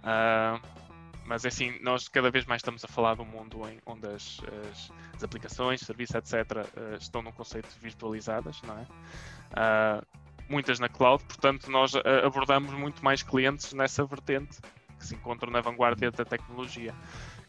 [0.00, 0.60] Uh,
[1.26, 4.40] mas assim, nós cada vez mais estamos a falar um mundo em, onde as,
[4.70, 8.82] as, as aplicações, serviços, etc., uh, estão num conceito virtualizadas, não é?
[9.52, 10.06] Uh,
[10.48, 14.58] muitas na cloud, portanto, nós uh, abordamos muito mais clientes nessa vertente
[14.98, 16.94] que se encontram na vanguarda da tecnologia.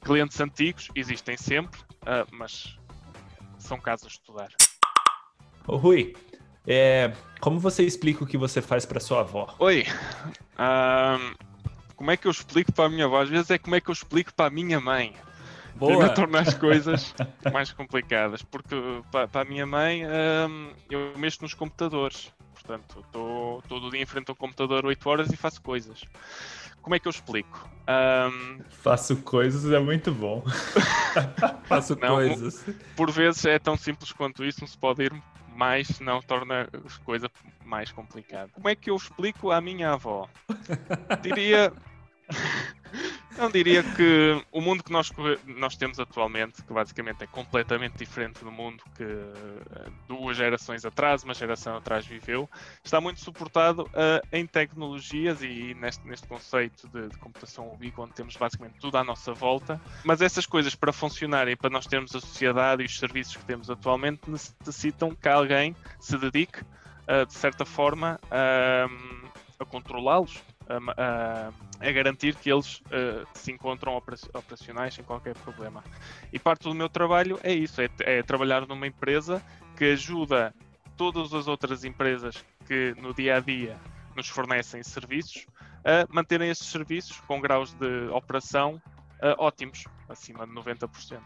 [0.02, 1.80] Clientes antigos existem sempre,
[2.32, 2.78] mas
[3.58, 4.50] são casos a estudar.
[5.66, 6.14] Ô, Rui,
[6.68, 9.56] é, como você explica o que você faz para sua avó?
[9.60, 9.86] Oi.
[11.98, 13.20] Como é que eu explico para a minha avó?
[13.20, 15.14] Às vezes é como é que eu explico para a minha mãe.
[15.76, 16.10] Boa.
[16.10, 17.14] tornar as coisas
[17.52, 18.42] mais complicadas.
[18.44, 18.76] Porque
[19.12, 22.32] para, para a minha mãe hum, eu mexo nos computadores.
[22.54, 26.04] Portanto, estou todo dia em frente ao computador 8 horas e faço coisas.
[26.82, 27.68] Como é que eu explico?
[27.90, 28.60] Um...
[28.70, 30.44] Faço coisas é muito bom.
[31.66, 32.64] faço não, coisas.
[32.96, 35.14] Por vezes é tão simples quanto isso, não se pode ir
[35.58, 37.30] mais, não torna a coisa
[37.66, 38.50] mais complicada.
[38.54, 40.30] Como é que eu explico à minha avó?
[41.22, 41.74] Diria
[43.38, 45.12] Não diria que o mundo que nós,
[45.46, 51.24] nós temos atualmente, que basicamente é completamente diferente do mundo que eh, duas gerações atrás,
[51.24, 52.50] uma geração atrás viveu,
[52.84, 58.14] está muito suportado uh, em tecnologias e neste, neste conceito de, de computação ubíqua, onde
[58.14, 59.80] temos basicamente tudo à nossa volta.
[60.04, 63.70] Mas essas coisas, para funcionarem, para nós termos a sociedade e os serviços que temos
[63.70, 71.92] atualmente, necessitam que alguém se dedique, uh, de certa forma, uh, a controlá-los a, a,
[71.92, 75.84] garantir que eles uh, se encontram operacionais sem qualquer problema.
[76.32, 79.42] E parte do meu trabalho é isso: é, é trabalhar numa empresa
[79.76, 80.54] que ajuda
[80.96, 83.78] todas as outras empresas que no dia a dia
[84.16, 85.46] nos fornecem serviços
[85.88, 88.82] a manterem esses serviços com graus de operação
[89.22, 91.20] uh, ótimos, acima de 90%.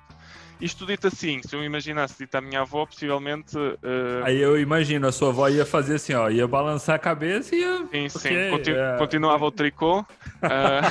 [0.60, 3.58] Isto dito assim, se eu imaginasse dito à minha avó, possivelmente.
[3.58, 4.24] Uh...
[4.24, 7.60] Aí eu imagino, a sua avó ia fazer assim, ó, ia balançar a cabeça e
[7.60, 7.78] ia.
[7.92, 8.98] Sim, sim, Continu é...
[8.98, 10.06] continuava o tricô.
[10.42, 10.82] Uh...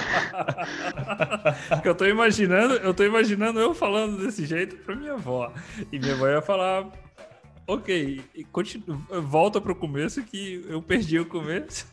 [1.84, 5.52] eu tô imaginando, eu tô imaginando eu falando desse jeito pra minha avó.
[5.90, 6.86] E minha avó ia falar.
[7.66, 11.86] Ok, continua, volta pro começo que eu perdi o começo.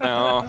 [0.00, 0.48] Não.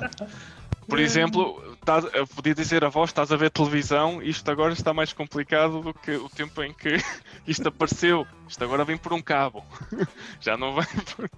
[0.88, 4.94] Por exemplo, tá, eu podia dizer a voz, estás a ver televisão, isto agora está
[4.94, 6.98] mais complicado do que o tempo em que
[7.48, 8.28] isto apareceu.
[8.48, 9.66] Isto agora vem por um cabo.
[10.40, 10.86] Já não vem
[11.16, 11.30] por...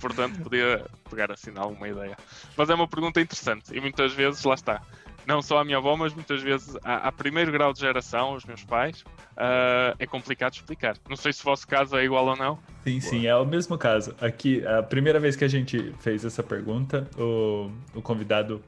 [0.00, 2.16] Portanto, podia pegar assim alguma ideia.
[2.56, 4.82] Mas é uma pergunta interessante e muitas vezes, lá está,
[5.26, 8.44] não só a minha avó, mas muitas vezes a, a primeiro grau de geração, os
[8.44, 10.96] meus pais, uh, é complicado explicar.
[11.08, 12.58] Não sei se o vosso caso é igual ou não.
[12.84, 14.14] Sim, sim, é o mesmo caso.
[14.20, 18.62] Aqui, a primeira vez que a gente fez essa pergunta, o, o convidado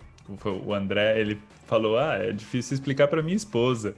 [0.45, 3.95] o André, ele falou: Ah, é difícil explicar para minha esposa.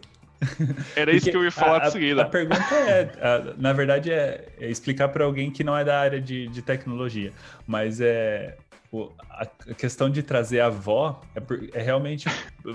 [0.95, 2.23] Era isso que eu ia falar a, de seguida.
[2.23, 5.99] A, pergunta é, a, na verdade, é, é explicar para alguém que não é da
[5.99, 7.33] área de, de tecnologia,
[7.67, 8.57] mas é
[8.95, 12.29] o, a, questão de trazer a avó é, é, realmente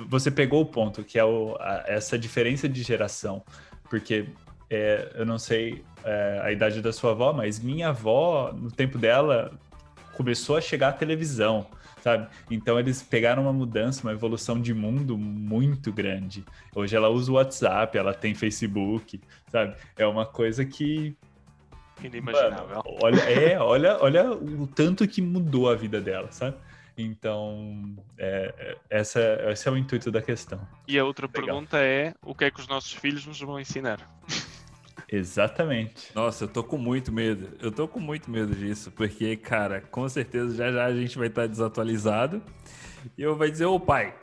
[0.07, 3.41] você pegou o ponto que é o, essa diferença de geração,
[3.89, 4.27] porque
[4.69, 8.97] é, eu não sei é, a idade da sua avó, mas minha avó no tempo
[8.97, 9.51] dela
[10.15, 11.65] começou a chegar a televisão
[12.01, 12.27] sabe?
[12.49, 16.43] Então eles pegaram uma mudança, uma evolução de mundo muito grande.
[16.75, 19.19] Hoje ela usa o WhatsApp, ela tem Facebook,
[19.51, 19.75] sabe?
[19.97, 21.15] É uma coisa que
[22.03, 22.77] inimaginável.
[22.77, 26.55] Mano, olha, é, olha, olha o tanto que mudou a vida dela, sabe?
[26.97, 29.19] Então, é, é, essa,
[29.49, 30.59] esse é o intuito da questão.
[30.87, 31.45] E a outra Legal.
[31.45, 33.99] pergunta é: o que é que os nossos filhos nos vão ensinar?
[35.11, 36.11] Exatamente.
[36.13, 37.57] Nossa, eu tô com muito medo.
[37.59, 41.27] Eu tô com muito medo disso, porque, cara, com certeza já já a gente vai
[41.27, 42.41] estar desatualizado
[43.17, 44.13] e eu vai dizer, ô pai,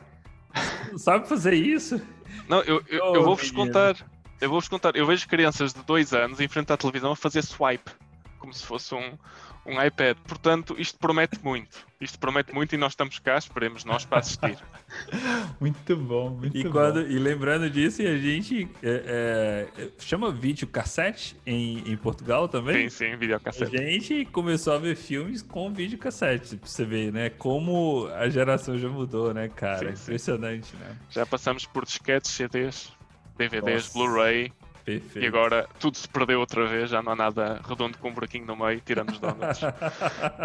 [0.91, 2.01] não sabe fazer isso?
[2.47, 3.67] Não, eu, eu, Oh, eu vou-vos menino.
[3.67, 3.95] contar.
[4.39, 4.95] Eu vou-vos contar.
[4.95, 7.91] Eu vejo crianças de dois anos em frente à televisão a fazer swipe,
[8.39, 9.17] como se fosse um,
[9.67, 10.17] um iPad.
[10.27, 11.85] Portanto, isto promete muito.
[11.99, 14.57] Isto promete muito e nós estamos cá, esperemos nós para assistir.
[15.59, 16.71] Muito bom, muito E, bom.
[16.71, 22.89] quando, e lembrando disso, a gente é, é, chama vídeo cassete em, em Portugal também.
[22.89, 23.75] sim, sim, A videocassete.
[23.75, 27.29] gente começou a ver filmes com videocassete, pra você ver, né?
[27.31, 29.89] Como a geração já mudou, né, cara?
[29.89, 30.03] Sim, sim.
[30.03, 30.95] Impressionante, né?
[31.09, 32.91] Já passamos por disquetes, CDs,
[33.37, 33.89] DVDs.
[33.91, 34.53] Blu-ray
[34.87, 35.19] Perfeito.
[35.19, 36.89] e agora tudo se perdeu outra vez.
[36.89, 39.59] Já não há nada redondo com um buraquinho no meio, tirando os donuts.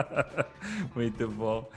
[0.97, 1.71] muito bom.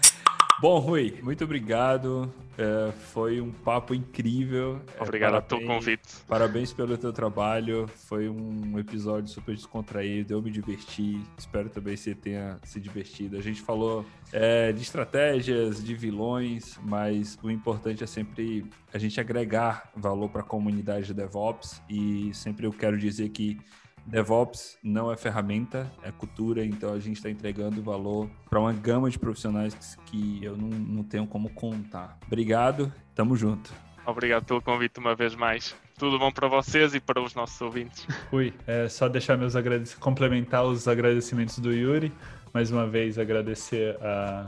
[0.62, 2.34] Bom, Rui, muito obrigado.
[2.58, 4.82] É, foi um papo incrível.
[4.98, 6.08] É, Obrigado pelo convite.
[6.28, 7.88] Parabéns pelo teu trabalho.
[7.88, 10.34] Foi um episódio super descontraído.
[10.34, 11.22] Eu me diverti.
[11.38, 13.38] Espero também que você tenha se divertido.
[13.38, 19.20] A gente falou é, de estratégias, de vilões, mas o importante é sempre a gente
[19.20, 21.82] agregar valor para a comunidade de DevOps.
[21.90, 23.60] E sempre eu quero dizer que
[24.06, 29.10] DevOps não é ferramenta, é cultura, então a gente está entregando valor para uma gama
[29.10, 32.18] de profissionais que eu não, não tenho como contar.
[32.28, 33.74] Obrigado, tamo junto.
[34.06, 35.76] Obrigado pelo convite uma vez mais.
[35.98, 38.06] Tudo bom para vocês e para os nossos ouvintes.
[38.30, 42.12] Rui, é só deixar meus agradecimentos, complementar os agradecimentos do Yuri.
[42.56, 44.48] Mais uma vez agradecer a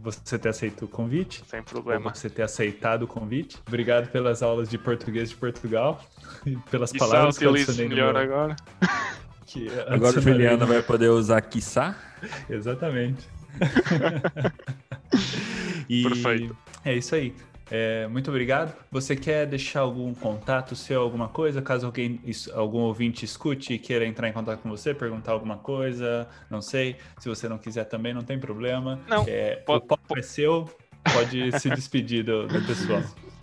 [0.00, 1.42] você ter aceito o convite.
[1.48, 2.14] Sem problema.
[2.14, 3.58] Você ter aceitado o convite.
[3.66, 6.00] Obrigado pelas aulas de português de Portugal
[6.46, 8.54] e pelas E palavras que eu adicionei melhor meu- agora.
[9.46, 11.96] que Agora o Juliano no- vai poder usar quiçá.
[12.48, 13.28] Exatamente.
[15.88, 16.56] E Perfeito.
[16.84, 17.34] É isso aí.
[17.70, 18.74] É, muito obrigado.
[18.90, 21.62] Você quer deixar algum contato seu, alguma coisa?
[21.62, 22.20] Caso alguém,
[22.54, 26.96] algum ouvinte escute e queira entrar em contato com você, perguntar alguma coisa, não sei.
[27.18, 28.98] Se você não quiser também, não tem problema.
[29.08, 30.68] Não, É, o papo po- é seu.
[31.14, 33.02] Pode se despedir do, do pessoal.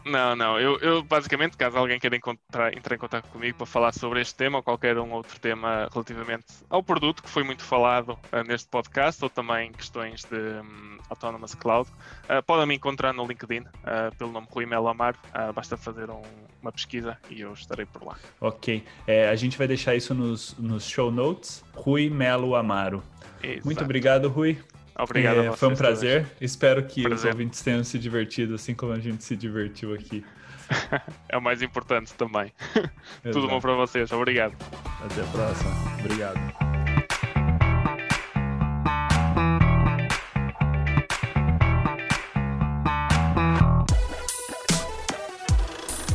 [0.09, 0.59] Não, não.
[0.59, 4.35] Eu, eu, basicamente, caso alguém queira encontrar, entrar em contato comigo para falar sobre este
[4.35, 8.67] tema ou qualquer um outro tema relativamente ao produto que foi muito falado ah, neste
[8.69, 11.89] podcast ou também questões de hum, Autonomous Cloud,
[12.29, 15.17] ah, podem me encontrar no LinkedIn ah, pelo nome Rui Melo Amaro.
[15.53, 16.21] Basta fazer um-
[16.61, 18.15] uma pesquisa e eu estarei por lá.
[18.41, 18.83] Ok.
[19.05, 21.63] É, a gente vai deixar isso nos, nos show notes.
[21.75, 23.03] Rui Melo Amaro.
[23.43, 23.83] Muito Exato.
[23.83, 24.57] obrigado, Rui.
[24.97, 25.39] Obrigado.
[25.41, 26.25] É, foi um prazer.
[26.41, 27.31] Espero que os Prazer.
[27.31, 30.25] ouvintes tenham se divertido assim como a gente se divertiu aqui.
[31.29, 32.51] É o mais importante também.
[33.31, 34.11] Tudo bom para vocês.
[34.11, 34.53] Obrigado.
[35.01, 35.71] Até a próxima.
[35.99, 36.39] Obrigado.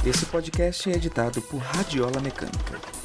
[0.05, 3.02] Esse podcast é editado por Radiola Mecânica.